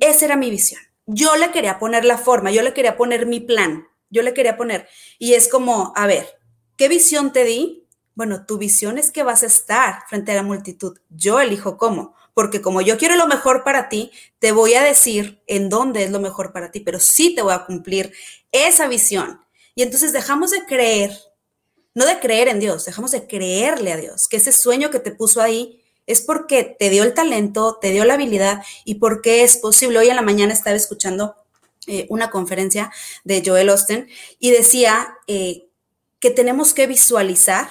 [0.00, 0.80] Esa era mi visión.
[1.06, 4.56] Yo le quería poner la forma, yo le quería poner mi plan, yo le quería
[4.56, 4.86] poner.
[5.18, 6.28] Y es como, a ver,
[6.76, 7.88] ¿qué visión te di?
[8.14, 10.98] Bueno, tu visión es que vas a estar frente a la multitud.
[11.08, 15.42] Yo elijo cómo, porque como yo quiero lo mejor para ti, te voy a decir
[15.48, 18.12] en dónde es lo mejor para ti, pero sí te voy a cumplir
[18.52, 19.40] esa visión.
[19.74, 21.12] Y entonces dejamos de creer
[21.94, 25.12] no de creer en Dios, dejamos de creerle a Dios, que ese sueño que te
[25.12, 29.56] puso ahí es porque te dio el talento, te dio la habilidad y porque es
[29.56, 29.98] posible.
[29.98, 31.36] Hoy en la mañana estaba escuchando
[31.86, 32.90] eh, una conferencia
[33.24, 35.68] de Joel Austin y decía eh,
[36.20, 37.68] que tenemos que visualizar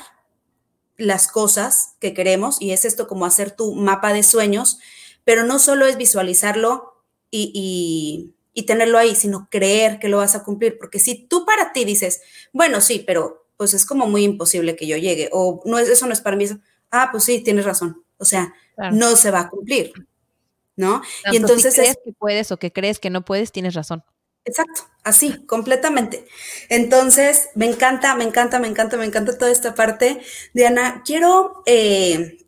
[0.97, 4.79] las cosas que queremos y es esto como hacer tu mapa de sueños,
[5.23, 10.43] pero no solo es visualizarlo y, y tenerlo ahí, sino creer que lo vas a
[10.43, 12.21] cumplir, porque si tú para ti dices,
[12.51, 16.05] bueno, sí, pero pues es como muy imposible que yo llegue, o no es, eso
[16.05, 16.45] no es para mí,
[16.91, 18.53] ah, pues sí, tienes razón, o sea,
[18.91, 19.93] no se va a cumplir,
[20.75, 21.01] ¿no?
[21.31, 21.73] y entonces...
[21.73, 24.03] Si crees que puedes o que crees que no puedes, tienes razón.
[24.43, 26.25] Exacto, así, completamente.
[26.69, 30.21] Entonces, me encanta, me encanta, me encanta, me encanta toda esta parte.
[30.53, 32.39] Diana, quiero eh,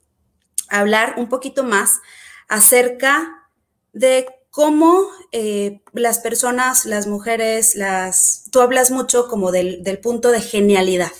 [0.69, 1.99] hablar un poquito más
[2.47, 3.47] acerca
[3.93, 10.41] de cómo eh, las personas, las mujeres, las, tú hablas mucho como del, punto de
[10.41, 11.11] genialidad,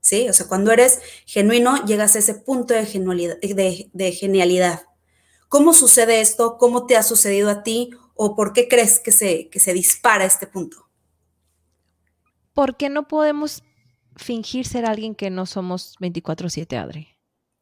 [0.00, 0.28] ¿sí?
[0.28, 4.82] O sea, cuando eres genuino, llegas a ese punto de genialidad, de, genialidad.
[5.52, 6.56] ¿Cómo sucede esto?
[6.56, 7.90] ¿Cómo te ha sucedido a ti?
[8.14, 10.88] ¿O por qué crees que se, que se dispara este punto?
[12.54, 13.62] Porque no podemos
[14.16, 17.08] fingir ser alguien que no somos 24/7, Adri.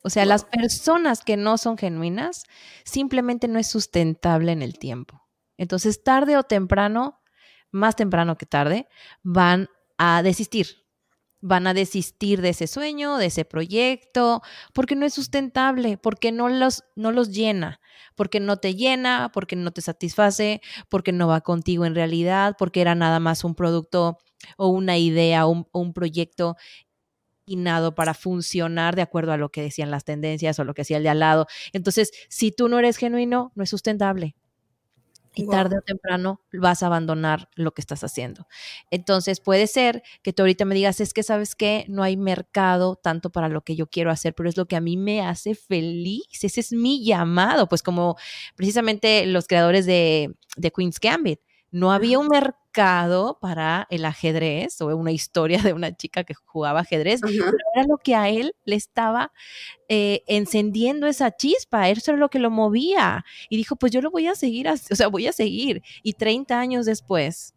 [0.04, 2.44] O sea, las personas que no son genuinas
[2.84, 5.26] simplemente no es sustentable en el tiempo.
[5.56, 7.20] Entonces, tarde o temprano,
[7.72, 8.86] más temprano que tarde,
[9.24, 10.86] van a desistir.
[11.40, 14.42] Van a desistir de ese sueño, de ese proyecto,
[14.74, 17.80] porque no es sustentable, porque no los, no los llena,
[18.14, 22.82] porque no te llena, porque no te satisface, porque no va contigo en realidad, porque
[22.82, 24.18] era nada más un producto
[24.56, 26.56] o una idea o un proyecto
[27.96, 31.02] para funcionar de acuerdo a lo que decían las tendencias o lo que decía el
[31.02, 31.46] de al lado.
[31.72, 34.36] Entonces, si tú no eres genuino, no es sustentable.
[35.34, 38.46] Y tarde o temprano vas a abandonar lo que estás haciendo.
[38.90, 42.96] Entonces puede ser que tú ahorita me digas, es que sabes que no hay mercado
[42.96, 45.54] tanto para lo que yo quiero hacer, pero es lo que a mí me hace
[45.54, 46.24] feliz.
[46.42, 47.68] Ese es mi llamado.
[47.68, 48.16] Pues como
[48.56, 54.86] precisamente los creadores de, de Queen's Gambit, no había un mercado para el ajedrez o
[54.96, 58.76] una historia de una chica que jugaba ajedrez, pero era lo que a él le
[58.76, 59.32] estaba
[59.88, 63.24] eh, encendiendo esa chispa, eso era lo que lo movía.
[63.48, 65.82] Y dijo, pues yo lo voy a seguir, o sea, voy a seguir.
[66.02, 67.54] Y 30 años después,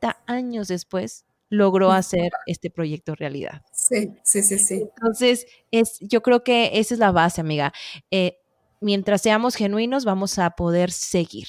[0.00, 3.62] 30 años después, logró hacer este proyecto realidad.
[3.72, 4.82] Sí, sí, sí, sí.
[4.96, 7.72] Entonces, es, yo creo que esa es la base, amiga.
[8.10, 8.38] Eh,
[8.80, 11.46] mientras seamos genuinos, vamos a poder seguir.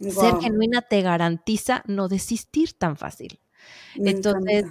[0.00, 3.40] Ser genuina te garantiza no desistir tan fácil.
[3.94, 4.66] Entonces,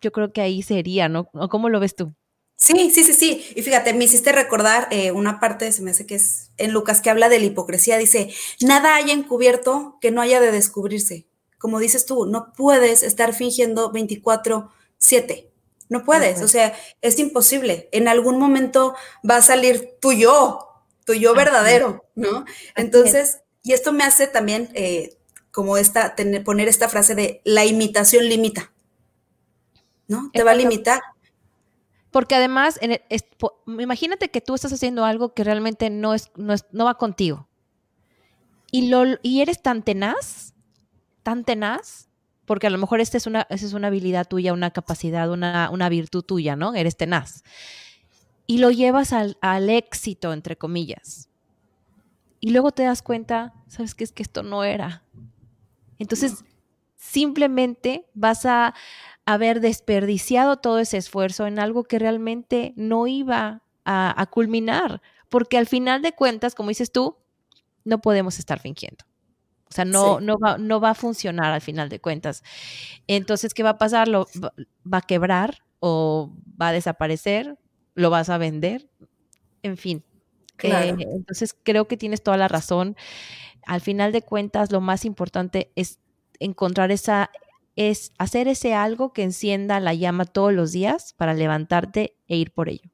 [0.00, 1.28] yo creo que ahí sería, ¿no?
[1.50, 2.14] ¿Cómo lo ves tú?
[2.56, 3.44] Sí, sí, sí, sí.
[3.54, 7.00] Y fíjate, me hiciste recordar eh, una parte, se me hace que es en Lucas,
[7.00, 7.98] que habla de la hipocresía.
[7.98, 11.28] Dice, nada haya encubierto que no haya de descubrirse.
[11.58, 15.50] Como dices tú, no puedes estar fingiendo 24/7.
[15.88, 17.88] No puedes, o sea, es imposible.
[17.92, 18.94] En algún momento
[19.28, 20.68] va a salir tu yo,
[21.06, 22.44] tu yo verdadero, ¿no?
[22.76, 23.38] Entonces,
[23.68, 25.18] y esto me hace también eh,
[25.50, 28.72] como esta, poner esta frase de la imitación limita.
[30.06, 30.30] ¿No?
[30.32, 31.02] Te va a limitar.
[32.10, 32.98] Porque además, en
[33.78, 37.46] imagínate que tú estás haciendo algo que realmente no, es, no, va contigo.
[38.70, 40.54] Y, lo, y eres tan tenaz,
[41.22, 42.08] tan tenaz,
[42.46, 45.68] porque a lo mejor esta es una, esa es una habilidad tuya, una capacidad, una,
[45.70, 46.74] una virtud tuya, ¿no?
[46.74, 47.42] Eres tenaz.
[48.46, 51.27] Y lo llevas al, al éxito, entre comillas
[52.40, 54.04] y luego te das cuenta, ¿sabes qué?
[54.04, 55.02] Es que esto no era.
[55.98, 56.44] Entonces,
[56.96, 58.74] simplemente vas a
[59.24, 65.66] haber desperdiciado todo ese esfuerzo en algo que realmente no iba a, culminar, porque al
[65.66, 67.16] final de cuentas, como dices tú,
[67.84, 69.04] no podemos estar fingiendo.
[69.70, 72.42] O sea, no, no, va, no va a funcionar al final de cuentas.
[73.06, 74.08] Entonces, ¿qué va a pasar?
[74.08, 74.26] Lo,
[74.90, 77.58] va a quebrar o va a desaparecer,
[77.94, 78.90] lo vas a vender,
[79.62, 80.04] en fin.
[80.62, 82.96] Eh, entonces creo que tienes toda la razón.
[83.66, 85.98] Al final de cuentas, lo más importante es
[86.40, 87.30] encontrar esa,
[87.76, 92.52] es hacer ese algo que encienda la llama todos los días para levantarte e ir
[92.52, 92.90] por ello.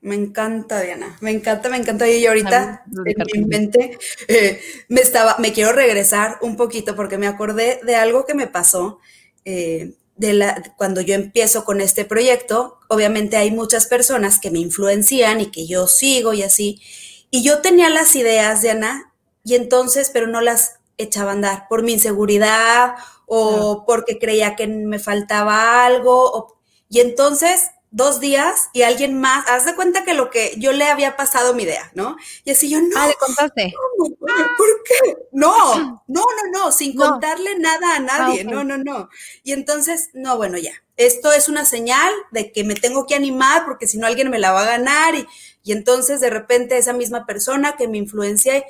[0.00, 1.16] Me encanta, Diana.
[1.20, 2.08] Me encanta, me encanta.
[2.08, 7.26] Y ahorita en mi mente eh, me estaba, me quiero regresar un poquito porque me
[7.26, 9.00] acordé de algo que me pasó
[9.44, 12.78] eh, de la, cuando yo empiezo con este proyecto.
[12.88, 16.82] Obviamente hay muchas personas que me influencian y que yo sigo y así.
[17.30, 19.12] Y yo tenía las ideas, Diana,
[19.44, 22.94] y entonces, pero no las echaba a andar por mi inseguridad
[23.26, 26.58] o porque creía que me faltaba algo.
[26.90, 30.84] y entonces dos días y alguien más, haz de cuenta que lo que yo le
[30.84, 32.16] había pasado mi idea, ¿no?
[32.44, 32.88] Y así yo, no.
[32.96, 33.74] Ah, le contaste.
[33.98, 35.16] ¿Por qué?
[35.32, 39.08] No, no, no, no, sin contarle nada a ah, nadie, no, no, no.
[39.42, 43.64] Y entonces, no, bueno, ya, esto es una señal de que me tengo que animar
[43.64, 45.26] porque si no alguien me la va a ganar y,
[45.62, 48.64] y entonces de repente esa misma persona que me influencia,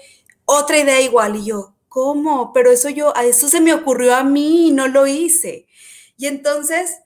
[0.44, 2.52] otra idea igual y yo, ¿cómo?
[2.52, 5.66] Pero eso yo, a eso se me ocurrió a mí y no lo hice.
[6.16, 6.98] Y entonces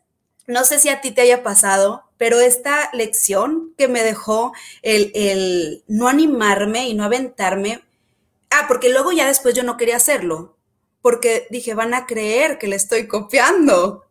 [0.47, 4.53] no sé si a ti te haya pasado, pero esta lección que me dejó
[4.83, 7.83] el, no animarme y no aventarme,
[8.51, 10.57] ah, porque luego ya después yo no quería hacerlo,
[11.01, 14.07] porque dije, van a creer que le estoy copiando.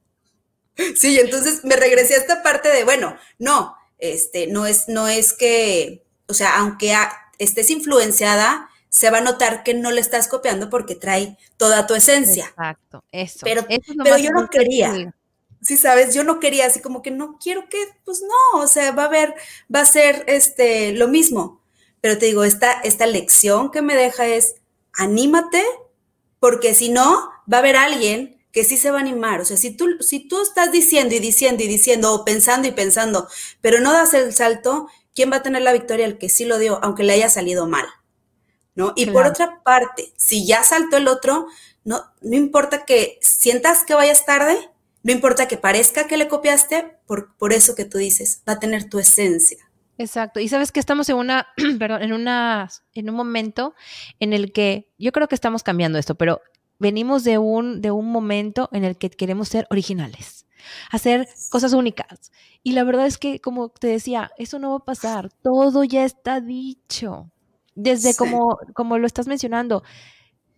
[0.96, 5.34] Sí, entonces me regresé a esta parte de, bueno, no, este, no es, no es
[5.34, 6.96] que, o sea, aunque
[7.40, 11.94] estés influenciada, se va a notar que no le estás copiando porque trae toda tu
[11.94, 12.46] esencia.
[12.46, 13.40] Exacto, eso.
[13.44, 13.66] Pero,
[14.04, 15.14] pero yo no quería
[15.62, 18.92] sí, sabes, yo no quería así como que no quiero que, pues no, o sea,
[18.92, 19.36] va a haber,
[19.74, 21.62] va a ser este, lo mismo.
[22.02, 24.56] Pero te digo, esta, esta lección que me deja es,
[24.94, 25.64] anímate,
[26.40, 29.42] porque si no, va a haber alguien que sí se va a animar.
[29.42, 32.72] O sea, si tú, si tú estás diciendo y diciendo y diciendo, o pensando y
[32.72, 33.28] pensando,
[33.62, 36.06] pero no das el salto, ¿quién va a tener la victoria?
[36.06, 37.86] El que sí lo dio, aunque le haya salido mal.
[38.74, 38.94] ¿No?
[38.96, 41.48] Y por otra parte, si ya saltó el otro,
[41.84, 44.71] no, no importa que sientas que vayas tarde,
[45.04, 48.60] no importa que parezca que le copiaste, por, por eso que tú dices, va a
[48.60, 49.72] tener tu esencia.
[49.98, 50.40] Exacto.
[50.40, 51.48] Y sabes que estamos en una,
[51.80, 53.74] perdón, en una, en un momento
[54.20, 56.42] en el que yo creo que estamos cambiando esto, pero
[56.80, 60.48] venimos de un, de un momento en el que queremos ser originales,
[60.92, 62.32] hacer cosas únicas.
[62.64, 65.32] Y la verdad es que, como te decía, eso no va a pasar.
[65.42, 67.32] Todo ya está dicho.
[67.74, 69.84] Desde como, como lo estás mencionando.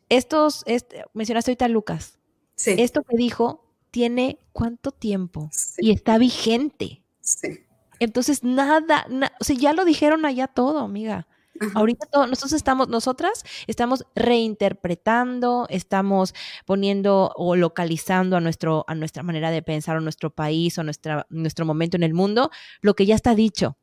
[0.10, 2.20] Estos, este, mencionaste ahorita a Lucas.
[2.56, 2.76] Sí.
[2.78, 3.62] Esto que dijo
[3.94, 7.04] tiene cuánto tiempo y está vigente.
[7.22, 7.60] Sí.
[8.00, 9.06] Entonces, nada,
[9.40, 11.28] o sea, ya lo dijeron allá todo, amiga.
[11.76, 16.34] Ahorita todo, nosotros estamos, nosotras estamos reinterpretando, estamos
[16.66, 21.28] poniendo o localizando a, nuestro, a nuestra manera de pensar, a nuestro país, o nuestra,
[21.30, 22.50] nuestro momento en el mundo,
[22.82, 23.78] lo que ya está dicho.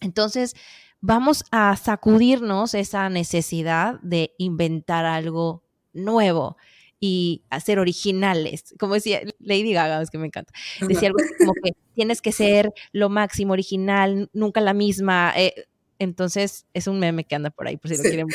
[0.00, 0.56] Entonces,
[1.02, 6.56] vamos a sacudirnos esa necesidad de inventar algo nuevo
[7.00, 8.74] y hacer originales.
[8.78, 10.52] Como decía Lady Gaga, es que me encanta.
[10.80, 15.32] Decía algo como que tienes que ser lo máximo original, nunca la misma.
[15.36, 15.66] Eh,
[15.98, 18.26] entonces, es un meme que anda por ahí, por si lo quieren.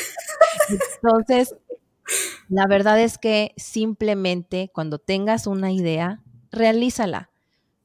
[1.02, 1.56] Entonces,
[2.50, 6.22] la verdad es que simplemente cuando tengas una idea,
[6.52, 7.32] realízala.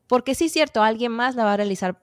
[0.06, 2.02] Porque sí es cierto, alguien más la va a realizar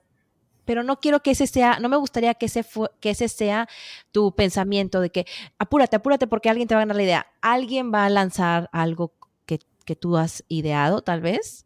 [0.66, 2.66] pero no quiero que ese sea, no me gustaría que ese,
[3.00, 3.68] que ese sea
[4.10, 5.24] tu pensamiento de que
[5.58, 7.26] apúrate, apúrate porque alguien te va a ganar la idea.
[7.40, 9.14] Alguien va a lanzar algo
[9.46, 11.64] que, tú has ideado, tal vez,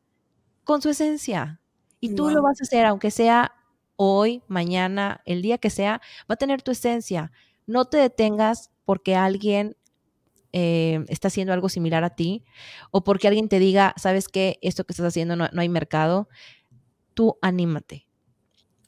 [0.65, 1.59] con su esencia.
[2.01, 3.55] Y tú lo vas a hacer, aunque sea
[3.97, 7.33] hoy, mañana, el día que sea, va a tener tu esencia.
[7.67, 9.75] No te detengas porque alguien
[10.53, 12.45] eh, está haciendo algo similar a ti
[12.91, 16.29] o porque alguien te diga, sabes que esto que estás haciendo no, no hay mercado.
[17.15, 18.10] Tú anímate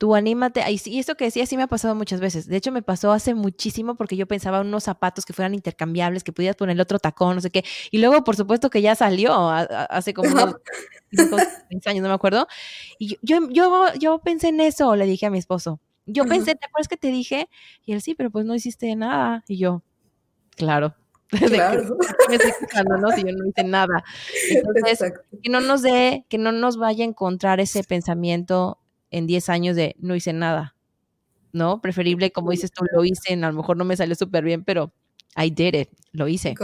[0.02, 0.64] tú anímate.
[0.68, 2.48] Y esto que decía sí me ha pasado muchas veces.
[2.48, 6.24] De hecho, me pasó hace muchísimo porque yo pensaba en unos zapatos que fueran intercambiables,
[6.24, 7.64] que pudieras poner el otro tacón, no sé qué.
[7.92, 10.56] Y luego, por supuesto, que ya salió hace como unos
[11.86, 12.48] años, no me acuerdo.
[12.98, 15.78] Y yo, yo, yo pensé en eso, le dije a mi esposo.
[16.04, 17.48] Yo pensé, ¿te acuerdas que te dije?
[17.86, 19.44] Y él, sí, pero pues no hiciste nada.
[19.46, 19.84] Y yo,
[20.56, 20.96] claro.
[21.46, 21.96] Claro.
[22.28, 23.12] me estoy quejando, ¿no?
[23.12, 24.02] Si yo no hice nada.
[24.50, 25.12] Entonces,
[25.44, 28.81] que no nos dé, que no nos vaya a encontrar ese pensamiento
[29.12, 30.74] en 10 años de no hice nada,
[31.52, 31.80] ¿no?
[31.80, 34.92] Preferible, como dices tú, lo hice, a lo mejor no me salió súper bien, pero
[35.36, 36.54] I did it, lo hice.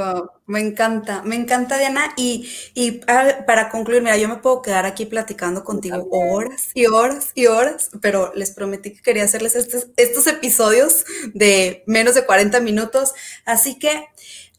[0.47, 2.13] Me encanta, me encanta Diana.
[2.17, 3.01] Y, y
[3.47, 7.91] para concluir, mira, yo me puedo quedar aquí platicando contigo horas y horas y horas,
[8.03, 13.15] pero les prometí que quería hacerles estos, estos episodios de menos de 40 minutos.
[13.47, 14.07] Así que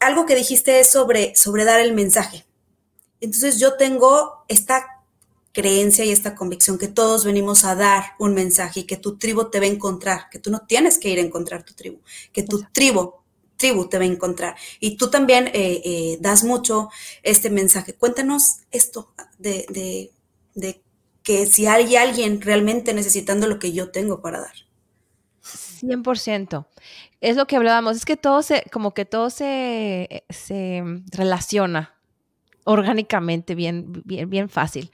[0.00, 2.46] algo que dijiste es sobre, sobre dar el mensaje.
[3.20, 4.89] Entonces yo tengo esta
[5.60, 9.50] creencia y esta convicción que todos venimos a dar un mensaje y que tu tribu
[9.50, 11.98] te va a encontrar, que tú no tienes que ir a encontrar tu tribu,
[12.32, 13.20] que tu tribu
[13.60, 14.56] tribu te va a encontrar.
[14.80, 16.88] Y tú también eh, eh, das mucho
[17.22, 17.92] este mensaje.
[17.92, 20.10] Cuéntanos esto de, de,
[20.54, 20.80] de,
[21.22, 24.54] que si hay alguien realmente necesitando lo que yo tengo para dar.
[25.42, 26.66] 100%.
[27.20, 30.82] Es lo que hablábamos, es que todo se, como que todo se, se
[31.12, 31.94] relaciona
[32.64, 34.90] orgánicamente, bien, bien, bien fácil.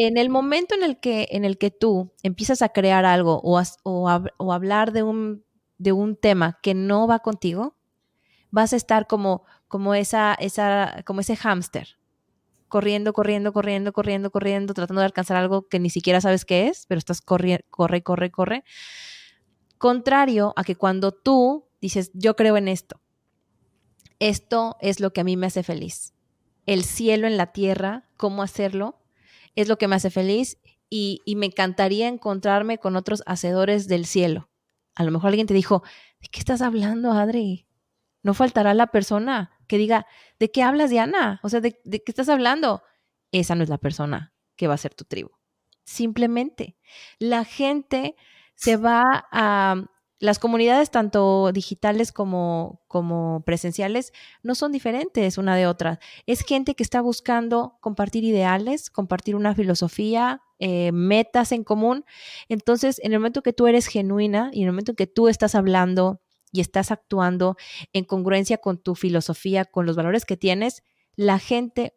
[0.00, 3.60] En el momento en el que, en el que tú empiezas a crear algo o,
[3.82, 5.44] o, hablar de un
[5.76, 7.76] de un tema que no va contigo,
[8.52, 11.98] vas a estar como, como, esa, esa, como ese hámster,
[12.68, 16.86] corriendo, corriendo, corriendo, corriendo, corriendo, tratando de alcanzar algo que ni siquiera sabes qué es,
[16.86, 18.64] pero estás corriendo, corre, corre, corre.
[19.78, 23.00] Contrario a que cuando tú dices, yo creo en esto,
[24.20, 26.14] esto es lo que a mí me hace feliz.
[26.66, 29.00] El cielo en la tierra, cómo hacerlo,
[29.60, 30.58] es lo que me hace feliz
[30.90, 34.48] y, me encantaría encontrarme con otros hacedores del cielo
[34.98, 35.84] a lo mejor alguien te dijo,
[36.20, 37.68] ¿de qué estás hablando, Adri?
[38.24, 40.06] No faltará la persona que diga,
[40.40, 41.38] ¿de qué hablas, Diana?
[41.44, 42.82] O sea, ¿de, qué estás hablando?
[43.30, 45.30] Esa no es la persona que va a ser tu tribu.
[45.84, 46.76] Simplemente,
[47.20, 48.16] la gente
[48.56, 49.84] se va a...
[50.20, 54.12] Las comunidades, tanto digitales como, como presenciales,
[54.42, 56.00] no son diferentes una de otra.
[56.26, 62.04] Es gente que está buscando compartir ideales, compartir una filosofía, eh, metas en común.
[62.48, 65.54] Entonces, en el momento que tú eres genuina y en el momento que tú estás
[65.54, 67.56] hablando y estás actuando
[67.92, 70.82] en congruencia con tu filosofía, con los valores que tienes,
[71.14, 71.94] la gente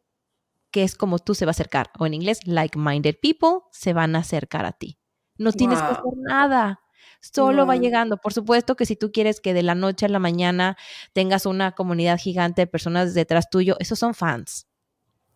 [0.71, 4.15] que es como tú se va a acercar, o en inglés, like-minded people, se van
[4.15, 4.99] a acercar a ti.
[5.37, 6.79] No tienes que hacer nada.
[7.21, 8.17] Solo va llegando.
[8.17, 10.75] Por supuesto que si tú quieres que de la noche a la mañana
[11.13, 14.67] tengas una comunidad gigante de personas detrás tuyo, esos son fans.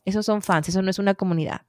[0.03, 1.61] Esos son fans, eso no es una comunidad.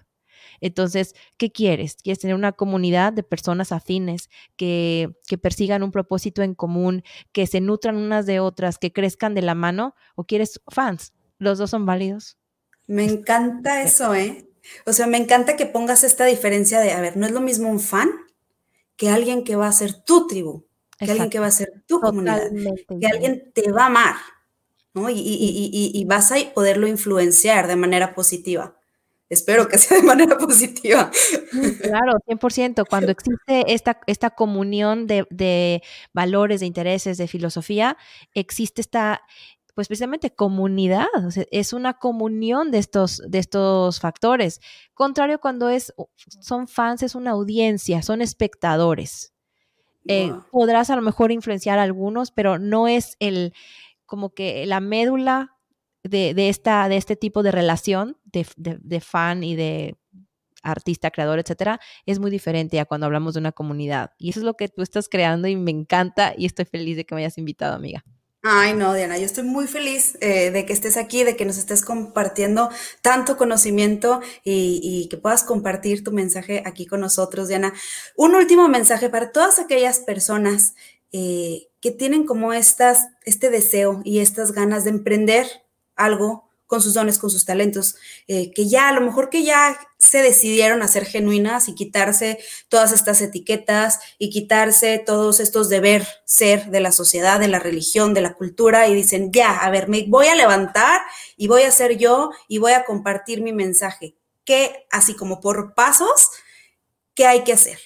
[0.60, 1.96] Entonces, ¿qué quieres?
[1.96, 7.02] ¿Quieres tener una comunidad de personas afines que, que persigan un propósito en común,
[7.32, 9.94] que se nutran unas de otras, que crezcan de la mano?
[10.14, 11.12] ¿O quieres fans?
[11.38, 12.38] Los dos son válidos.
[12.86, 14.48] Me encanta eso, ¿eh?
[14.86, 17.68] O sea, me encanta que pongas esta diferencia de, a ver, no es lo mismo
[17.68, 18.10] un fan
[18.96, 20.66] que alguien que va a ser tu tribu,
[20.98, 22.50] que alguien que va a ser tu comunidad,
[23.00, 24.16] que alguien te va a amar,
[24.94, 25.10] ¿no?
[25.10, 28.76] Y, y, y, vas a poderlo influenciar de manera positiva.
[29.28, 31.10] Espero que sea de manera positiva.
[31.82, 32.86] Claro, 100%.
[32.88, 35.82] Cuando existe esta, esta comunión de,
[36.12, 37.96] valores, de intereses, de filosofía,
[38.34, 39.22] existe esta,
[39.76, 41.06] pues precisamente comunidad,
[41.50, 44.62] es una comunión de estos, de estos factores.
[44.94, 49.34] Contrario cuando es, son fans, es una audiencia, son espectadores.
[50.08, 53.52] Eh, podrás a lo mejor influenciar a algunos, pero no es el,
[54.06, 55.58] como que la médula
[56.04, 59.98] de, esta, de este tipo de relación de, fan y de
[60.62, 64.12] artista, creador, etcétera, es muy diferente a cuando hablamos de una comunidad.
[64.16, 67.04] Y eso es lo que tú estás creando y me encanta y estoy feliz de
[67.04, 68.02] que me hayas invitado, amiga.
[68.48, 71.58] Ay, no, Diana, yo estoy muy feliz eh, de que estés aquí, de que nos
[71.58, 72.70] estés compartiendo
[73.02, 77.74] tanto conocimiento y, que puedas compartir tu mensaje aquí con nosotros, Diana.
[78.16, 80.76] Un último mensaje para todas aquellas personas
[81.10, 85.48] eh, que tienen como estas, este deseo y estas ganas de emprender
[85.96, 87.96] algo con sus dones, con sus talentos,
[88.26, 92.38] eh, que ya a lo mejor que ya se decidieron a ser genuinas y quitarse
[92.68, 98.14] todas estas etiquetas y quitarse todos estos deber ser de la sociedad, de la religión,
[98.14, 101.00] de la cultura y dicen, ya, a ver, me voy a levantar
[101.36, 104.16] y voy a ser yo y voy a compartir mi mensaje.
[104.44, 106.30] ¿Qué, así como por pasos,
[107.14, 107.78] qué hay que hacer?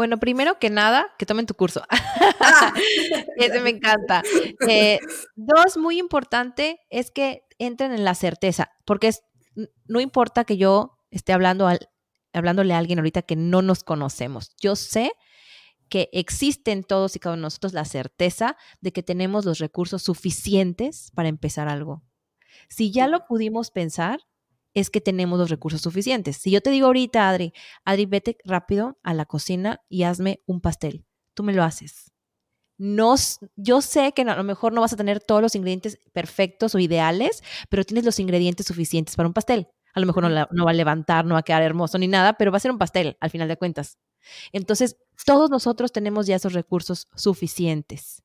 [0.00, 1.82] Bueno, primero que nada, que tomen tu curso.
[1.90, 2.72] Ah.
[3.36, 4.22] Ese me encanta.
[4.66, 4.98] Eh,
[5.36, 9.20] dos, muy importante, es que entren en la certeza, porque es,
[9.84, 11.90] no importa que yo esté hablando al,
[12.32, 14.56] hablándole a alguien ahorita que no nos conocemos.
[14.58, 15.12] Yo sé
[15.90, 19.58] que existe en todos y cada uno de nosotros la certeza de que tenemos los
[19.58, 22.02] recursos suficientes para empezar algo.
[22.70, 24.20] Si ya lo pudimos pensar,
[24.74, 26.36] es que tenemos los recursos suficientes.
[26.36, 27.52] Si yo te digo ahorita, Adri,
[27.84, 31.04] Adri, vete rápido a la cocina y hazme un pastel,
[31.34, 32.12] tú me lo haces.
[32.78, 33.14] No,
[33.56, 36.78] yo sé que a lo mejor no vas a tener todos los ingredientes perfectos o
[36.78, 39.68] ideales, pero tienes los ingredientes suficientes para un pastel.
[39.92, 42.34] A lo mejor no, no va a levantar, no va a quedar hermoso ni nada,
[42.34, 43.98] pero va a ser un pastel al final de cuentas.
[44.52, 44.96] Entonces,
[45.26, 48.22] todos nosotros tenemos ya esos recursos suficientes.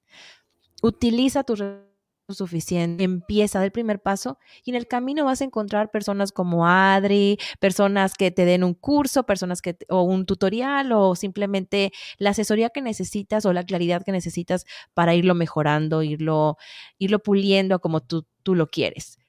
[0.82, 1.85] Utiliza tus recursos
[2.34, 7.38] suficiente, empieza del primer paso y en el camino vas a encontrar personas como Adri,
[7.60, 12.70] personas que te den un curso, personas que o un tutorial o simplemente la asesoría
[12.70, 16.58] que necesitas o la claridad que necesitas para irlo mejorando, irlo
[16.98, 19.20] irlo puliendo como tú tú lo quieres.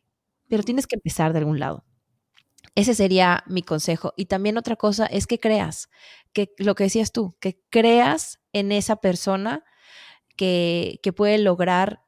[0.49, 1.85] Pero tienes que empezar de algún lado.
[2.75, 4.13] Ese sería mi consejo.
[4.17, 5.89] Y también otra cosa es que creas,
[6.33, 9.65] que lo que decías tú, que creas en esa persona
[10.37, 12.06] que, que puede lograr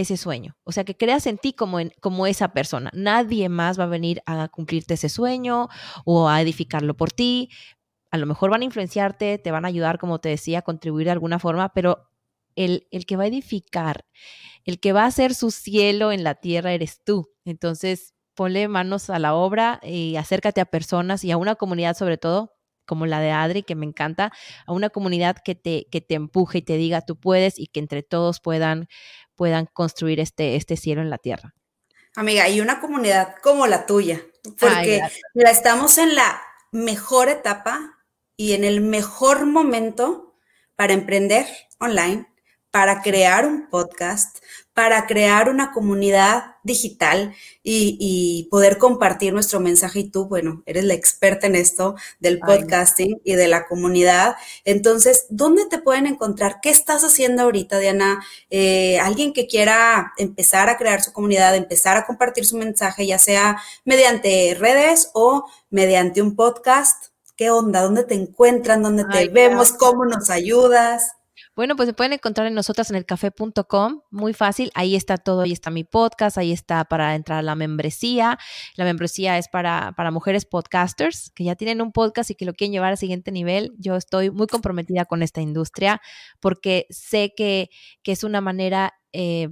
[0.00, 0.56] ese sueño.
[0.64, 2.90] O sea, que creas en ti como, en, como esa persona.
[2.94, 5.68] Nadie más va a venir a cumplirte ese sueño
[6.04, 7.50] o a edificarlo por ti.
[8.10, 11.06] A lo mejor van a influenciarte, te van a ayudar, como te decía, a contribuir
[11.06, 12.10] de alguna forma, pero
[12.54, 14.06] el, el que va a edificar,
[14.64, 17.30] el que va a hacer su cielo en la tierra eres tú.
[17.44, 22.18] Entonces, ponle manos a la obra y acércate a personas y a una comunidad sobre
[22.18, 22.54] todo
[22.88, 24.32] como la de Adri, que me encanta,
[24.66, 27.80] a una comunidad que te, que te empuje y te diga tú puedes y que
[27.80, 28.88] entre todos puedan,
[29.38, 31.54] puedan construir este, este cielo en la tierra.
[32.16, 34.20] Amiga, y una comunidad como la tuya,
[34.58, 35.00] porque
[35.34, 38.00] la estamos en la mejor etapa
[38.36, 40.34] y en el mejor momento
[40.74, 41.46] para emprender
[41.78, 42.26] online,
[42.72, 44.38] para crear un podcast,
[44.74, 50.00] para crear una comunidad digital y, poder compartir nuestro mensaje.
[50.00, 54.36] Y tú, bueno, eres la experta en esto del podcasting y de la comunidad.
[54.64, 56.60] Entonces, ¿dónde te pueden encontrar?
[56.62, 58.24] ¿Qué estás haciendo ahorita, Diana?
[58.50, 63.18] Eh, alguien que quiera empezar a crear su comunidad, empezar a compartir su mensaje, ya
[63.18, 67.06] sea mediante redes o mediante un podcast.
[67.36, 67.82] ¿Qué onda?
[67.82, 68.82] ¿Dónde te encuentran?
[68.82, 69.72] ¿Dónde te vemos?
[69.72, 71.17] ¿Cómo nos ayudas?
[71.58, 75.40] Bueno, pues se pueden encontrar en nosotras en el café.com, muy fácil, ahí está todo,
[75.40, 78.38] ahí está mi podcast, ahí está para entrar a la membresía.
[78.76, 82.54] La membresía es para, para mujeres podcasters que ya tienen un podcast y que lo
[82.54, 83.72] quieren llevar al siguiente nivel.
[83.76, 86.00] Yo estoy muy comprometida con esta industria
[86.38, 87.70] porque sé que,
[88.04, 89.48] que es una manera eh,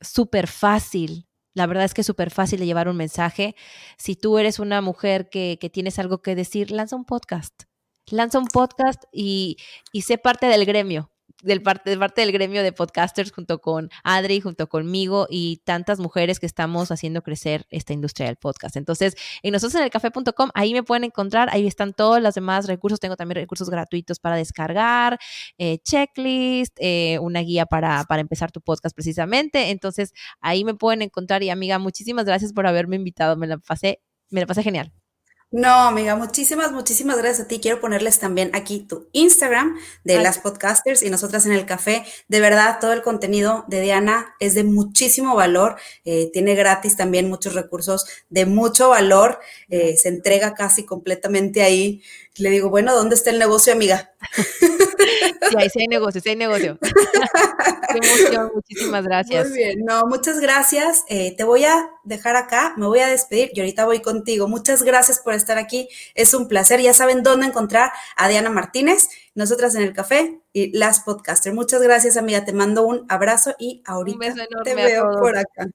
[0.00, 3.54] súper fácil la verdad es que es súper fácil de llevar un mensaje.
[3.98, 7.62] Si tú eres una mujer que, que, tienes algo que decir, lanza un podcast.
[8.10, 9.56] Lanza un podcast y,
[9.92, 11.12] y sé parte del gremio
[11.42, 15.98] del parte, de parte del gremio de podcasters junto con Adri, junto conmigo y tantas
[15.98, 18.76] mujeres que estamos haciendo crecer esta industria del podcast.
[18.76, 22.66] Entonces, en nosotros en el café.com, ahí me pueden encontrar, ahí están todos los demás
[22.66, 23.00] recursos.
[23.00, 25.18] Tengo también recursos gratuitos para descargar,
[25.58, 29.70] eh, checklist, eh, una guía para, para empezar tu podcast precisamente.
[29.70, 33.36] Entonces, ahí me pueden encontrar y amiga, muchísimas gracias por haberme invitado.
[33.36, 34.92] Me la pasé, me la pasé genial.
[35.52, 37.60] No, amiga, muchísimas, muchísimas gracias a ti.
[37.60, 42.04] Quiero ponerles también aquí tu Instagram de las podcasters y nosotras en el café.
[42.26, 45.76] De verdad, todo el contenido de Diana es de muchísimo valor.
[46.04, 49.38] Eh, tiene gratis también muchos recursos de mucho valor.
[49.68, 52.02] Eh, se entrega casi completamente ahí.
[52.38, 54.12] Le digo, bueno, ¿dónde está el negocio, amiga?
[55.48, 56.76] Sí, ahí sí hay negocio, sí hay negocio.
[57.88, 59.48] Qué emoción, muchísimas gracias.
[59.48, 61.04] Muy bien, no, muchas gracias.
[61.08, 64.48] Eh, te voy a dejar acá, me voy a despedir y ahorita voy contigo.
[64.48, 66.80] Muchas gracias por estar aquí, es un placer.
[66.80, 71.54] Ya saben dónde encontrar a Diana Martínez, nosotras en el café y las podcasters.
[71.54, 72.44] Muchas gracias, amiga.
[72.44, 74.34] Te mando un abrazo y ahorita
[74.64, 75.68] te veo por acá.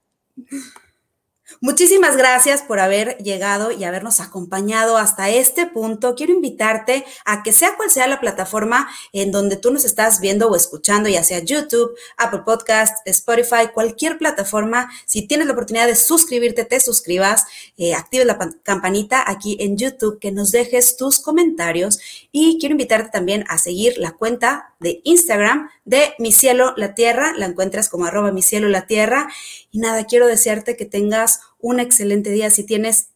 [1.59, 6.15] Muchísimas gracias por haber llegado y habernos acompañado hasta este punto.
[6.15, 10.49] Quiero invitarte a que sea cual sea la plataforma en donde tú nos estás viendo
[10.49, 15.95] o escuchando, ya sea YouTube, Apple Podcast, Spotify, cualquier plataforma, si tienes la oportunidad de
[15.95, 17.45] suscribirte, te suscribas,
[17.77, 21.99] eh, actives la campanita aquí en YouTube, que nos dejes tus comentarios.
[22.31, 27.33] Y quiero invitarte también a seguir la cuenta de Instagram de Mi Cielo La Tierra,
[27.37, 29.29] la encuentras como arroba Mi Cielo La Tierra.
[29.71, 32.49] Y nada, quiero desearte que tengas un excelente día.
[32.49, 33.09] Si tienes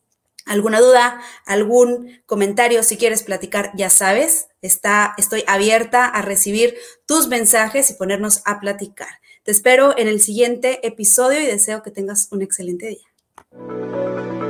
[0.45, 6.75] alguna duda, algún comentario, si quieres platicar, ya sabes, está, estoy abierta a recibir
[7.05, 9.19] tus mensajes y ponernos a platicar.
[9.43, 14.44] Te espero en el siguiente episodio y deseo que tengas un excelente día.